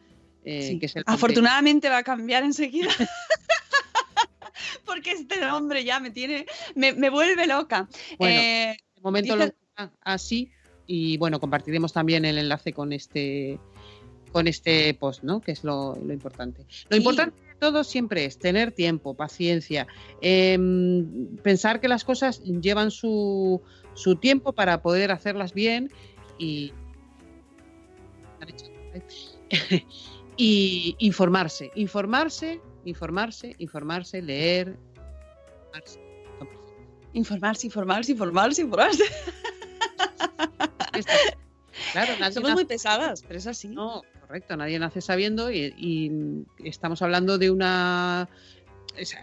Sí. 0.45 0.79
que 0.79 0.85
es 0.87 0.95
el 0.95 1.03
Afortunadamente 1.05 1.87
va 1.89 1.97
a 1.99 2.03
cambiar 2.03 2.43
enseguida. 2.43 2.89
Porque 4.85 5.11
este 5.11 5.39
nombre 5.39 5.83
ya 5.83 5.99
me 5.99 6.11
tiene, 6.11 6.45
me, 6.75 6.93
me 6.93 7.09
vuelve 7.09 7.47
loca. 7.47 7.87
Bueno, 8.17 8.39
De 8.41 8.77
momento 9.01 9.35
dice- 9.37 9.53
lo 9.77 9.91
así 10.01 10.51
y 10.87 11.17
bueno, 11.17 11.39
compartiremos 11.39 11.93
también 11.93 12.25
el 12.25 12.37
enlace 12.37 12.73
con 12.73 12.91
este 12.93 13.59
con 14.31 14.47
este 14.47 14.93
post, 14.93 15.23
¿no? 15.23 15.41
Que 15.41 15.51
es 15.51 15.63
lo, 15.63 15.97
lo 16.01 16.13
importante. 16.13 16.61
Lo 16.63 16.67
Sí. 16.95 16.97
importante 16.97 17.35
todo 17.61 17.83
siempre 17.83 18.25
es 18.25 18.39
tener 18.39 18.71
tiempo, 18.71 19.13
paciencia, 19.13 19.85
em, 20.19 21.37
pensar 21.43 21.79
que 21.79 21.87
las 21.87 22.03
cosas 22.03 22.41
llevan 22.43 22.89
su, 22.89 23.61
su 23.93 24.15
tiempo 24.15 24.51
para 24.51 24.81
poder 24.81 25.11
hacerlas 25.11 25.53
bien 25.53 25.91
y 26.39 26.73
y 30.37 30.95
informarse, 30.97 31.69
informarse, 31.75 32.59
informarse, 32.83 33.55
informarse, 33.59 34.23
leer, 34.23 34.79
informarse. 35.67 35.99
informarse, 37.13 37.67
informarse, 37.67 38.11
informarse, 38.11 38.61
informarse. 38.63 39.03
Claro, 41.91 42.31
Somos 42.31 42.53
muy 42.53 42.65
pesadas, 42.65 43.21
pero 43.21 43.37
es 43.37 43.45
así. 43.45 43.67
No, 43.67 44.01
correcto, 44.31 44.55
nadie 44.55 44.79
nace 44.79 45.01
sabiendo 45.01 45.51
y, 45.51 46.45
estamos 46.63 47.01
hablando 47.01 47.37
de 47.37 47.51
una 47.51 48.29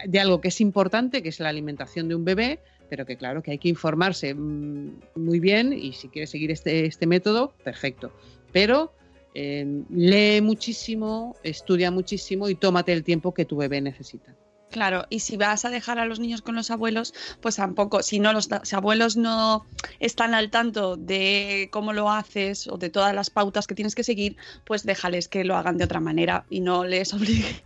de 0.06 0.20
algo 0.20 0.42
que 0.42 0.48
es 0.48 0.60
importante, 0.60 1.22
que 1.22 1.30
es 1.30 1.40
la 1.40 1.48
alimentación 1.48 2.08
de 2.08 2.14
un 2.14 2.26
bebé, 2.26 2.60
pero 2.90 3.06
que 3.06 3.16
claro 3.16 3.42
que 3.42 3.52
hay 3.52 3.58
que 3.58 3.70
informarse 3.70 4.34
mm, 4.34 5.00
muy 5.14 5.40
bien 5.40 5.72
y 5.72 5.94
si 5.94 6.08
quieres 6.08 6.28
seguir 6.28 6.50
este, 6.50 6.84
este 6.84 7.06
método, 7.06 7.54
perfecto. 7.64 8.12
Pero 8.52 8.92
eh, 9.34 9.82
lee 9.88 10.42
muchísimo, 10.42 11.36
estudia 11.42 11.90
muchísimo 11.90 12.50
y 12.50 12.54
tómate 12.54 12.92
el 12.92 13.02
tiempo 13.02 13.32
que 13.32 13.46
tu 13.46 13.56
bebé 13.56 13.80
necesita. 13.80 14.36
Claro, 14.70 15.06
y 15.08 15.20
si 15.20 15.36
vas 15.36 15.64
a 15.64 15.70
dejar 15.70 15.98
a 15.98 16.04
los 16.04 16.20
niños 16.20 16.42
con 16.42 16.54
los 16.54 16.70
abuelos, 16.70 17.14
pues 17.40 17.56
tampoco, 17.56 18.02
si 18.02 18.20
no 18.20 18.32
los 18.32 18.48
si 18.62 18.76
abuelos 18.76 19.16
no 19.16 19.64
están 19.98 20.34
al 20.34 20.50
tanto 20.50 20.96
de 20.96 21.68
cómo 21.72 21.92
lo 21.92 22.10
haces 22.10 22.68
o 22.68 22.76
de 22.76 22.90
todas 22.90 23.14
las 23.14 23.30
pautas 23.30 23.66
que 23.66 23.74
tienes 23.74 23.94
que 23.94 24.04
seguir, 24.04 24.36
pues 24.64 24.84
déjales 24.84 25.28
que 25.28 25.44
lo 25.44 25.56
hagan 25.56 25.78
de 25.78 25.84
otra 25.84 26.00
manera 26.00 26.44
y 26.50 26.60
no 26.60 26.84
les 26.84 27.14
obligues. 27.14 27.62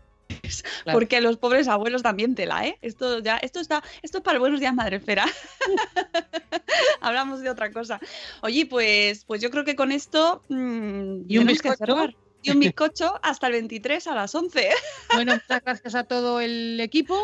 Claro. 0.85 0.99
Porque 0.99 1.21
los 1.21 1.37
pobres 1.37 1.69
abuelos 1.69 2.03
también 2.03 2.35
tela, 2.35 2.67
¿eh? 2.67 2.79
Esto 2.83 3.19
ya, 3.19 3.37
esto 3.37 3.61
está, 3.61 3.83
esto 4.03 4.19
es 4.19 4.25
para 4.25 4.39
buenos 4.39 4.61
días, 4.61 4.75
madre 4.75 4.97
esfera. 4.97 5.27
Hablamos 7.01 7.41
de 7.41 7.51
otra 7.51 7.71
cosa. 7.71 8.01
Oye, 8.43 8.67
pues, 8.67 9.25
pues 9.25 9.41
yo 9.41 9.51
creo 9.51 9.65
que 9.65 9.77
con 9.77 9.93
esto 9.93 10.43
mm, 10.49 11.23
Y 11.29 11.39
un 11.39 11.47
que 11.47 11.77
cerrar. 11.77 12.15
Y 12.43 12.51
un 12.51 12.61
bizcocho 12.61 13.19
hasta 13.23 13.47
el 13.47 13.53
23 13.55 14.07
a 14.09 14.15
las 14.15 14.35
11. 14.35 14.69
Bueno, 15.15 15.35
muchas 15.35 15.63
gracias 15.63 15.95
a 15.95 16.05
todo 16.05 16.41
el 16.41 16.81
equipo 16.81 17.15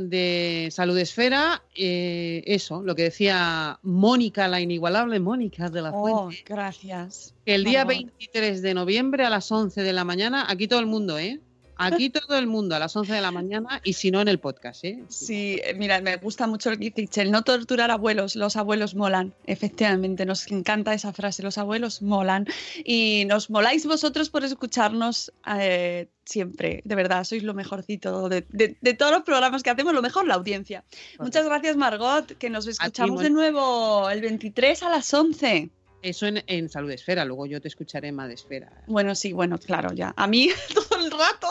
de 0.00 0.68
Salud 0.72 0.98
Esfera. 0.98 1.62
Eh, 1.76 2.42
eso, 2.46 2.82
lo 2.82 2.94
que 2.96 3.04
decía 3.04 3.78
Mónica, 3.82 4.48
la 4.48 4.60
inigualable 4.60 5.20
Mónica 5.20 5.68
de 5.70 5.82
la 5.82 5.90
Oh, 5.92 6.24
Fuente, 6.24 6.44
gracias. 6.46 7.34
el 7.46 7.64
día 7.64 7.84
Margot. 7.84 8.04
23 8.06 8.62
de 8.62 8.74
noviembre 8.74 9.24
a 9.24 9.30
las 9.30 9.50
11 9.50 9.82
de 9.82 9.92
la 9.92 10.04
mañana, 10.04 10.46
aquí 10.48 10.66
todo 10.66 10.80
el 10.80 10.86
mundo, 10.86 11.18
¿eh? 11.18 11.40
Aquí 11.86 12.10
todo 12.10 12.36
el 12.38 12.46
mundo 12.46 12.74
a 12.76 12.78
las 12.78 12.94
11 12.94 13.12
de 13.14 13.20
la 13.20 13.30
mañana 13.30 13.80
y 13.84 13.94
si 13.94 14.10
no 14.10 14.20
en 14.20 14.28
el 14.28 14.38
podcast, 14.38 14.84
¿eh? 14.84 15.02
Sí, 15.08 15.60
eh, 15.64 15.74
mira, 15.74 16.00
me 16.00 16.16
gusta 16.16 16.46
mucho 16.46 16.70
el 16.70 17.30
no 17.30 17.42
torturar 17.42 17.90
abuelos, 17.90 18.36
los 18.36 18.56
abuelos 18.56 18.94
molan. 18.94 19.32
Efectivamente, 19.46 20.24
nos 20.26 20.46
encanta 20.50 20.92
esa 20.94 21.12
frase, 21.12 21.42
los 21.42 21.58
abuelos 21.58 22.02
molan. 22.02 22.46
Y 22.84 23.24
nos 23.26 23.50
moláis 23.50 23.86
vosotros 23.86 24.30
por 24.30 24.44
escucharnos 24.44 25.32
eh, 25.58 26.08
siempre, 26.24 26.82
de 26.84 26.94
verdad, 26.94 27.24
sois 27.24 27.42
lo 27.42 27.54
mejorcito 27.54 28.28
de, 28.28 28.44
de- 28.50 28.76
de 28.80 28.94
todos 28.94 29.12
los 29.12 29.22
programas 29.22 29.62
que 29.62 29.70
hacemos, 29.70 29.92
lo 29.94 30.02
mejor 30.02 30.26
la 30.26 30.34
audiencia. 30.34 30.84
Muchas 31.18 31.44
gracias, 31.44 31.76
Margot, 31.76 32.36
que 32.38 32.50
nos 32.50 32.66
escuchamos 32.66 33.20
de 33.22 33.30
nuevo 33.30 34.08
el 34.10 34.20
23 34.20 34.82
a 34.82 34.90
las 34.90 35.12
11. 35.12 35.70
Eso 36.02 36.26
en, 36.26 36.42
en 36.46 36.70
Salud 36.70 36.90
Esfera, 36.90 37.26
luego 37.26 37.44
yo 37.44 37.60
te 37.60 37.68
escucharé 37.68 38.08
en 38.08 38.14
Madesfera. 38.14 38.72
Bueno, 38.86 39.14
sí, 39.14 39.32
bueno, 39.34 39.58
claro, 39.58 39.92
ya. 39.92 40.14
A 40.16 40.26
mí 40.26 40.48
todo 40.74 40.98
el 40.98 41.10
rato. 41.10 41.46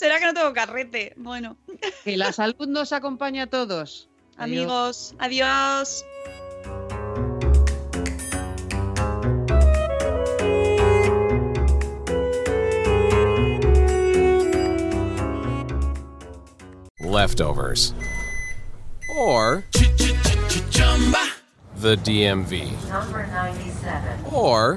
¿Será 0.00 0.18
que 0.18 0.24
no 0.24 0.32
tengo 0.32 0.54
carrete? 0.54 1.12
Bueno, 1.18 1.58
Que 2.04 2.16
la 2.16 2.32
salud 2.32 2.66
nos 2.66 2.90
acompañe 2.94 3.42
a 3.42 3.48
todos. 3.48 4.08
Adiós. 4.38 4.38
amigos, 4.38 5.14
adiós. 5.18 6.04
leftovers, 17.00 17.94
or 19.16 19.64
the 21.76 21.96
DMV, 21.96 22.88
Number 22.88 23.26
97. 23.26 24.24
or 24.32 24.76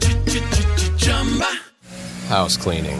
house 2.28 2.58
cleaning, 2.58 3.00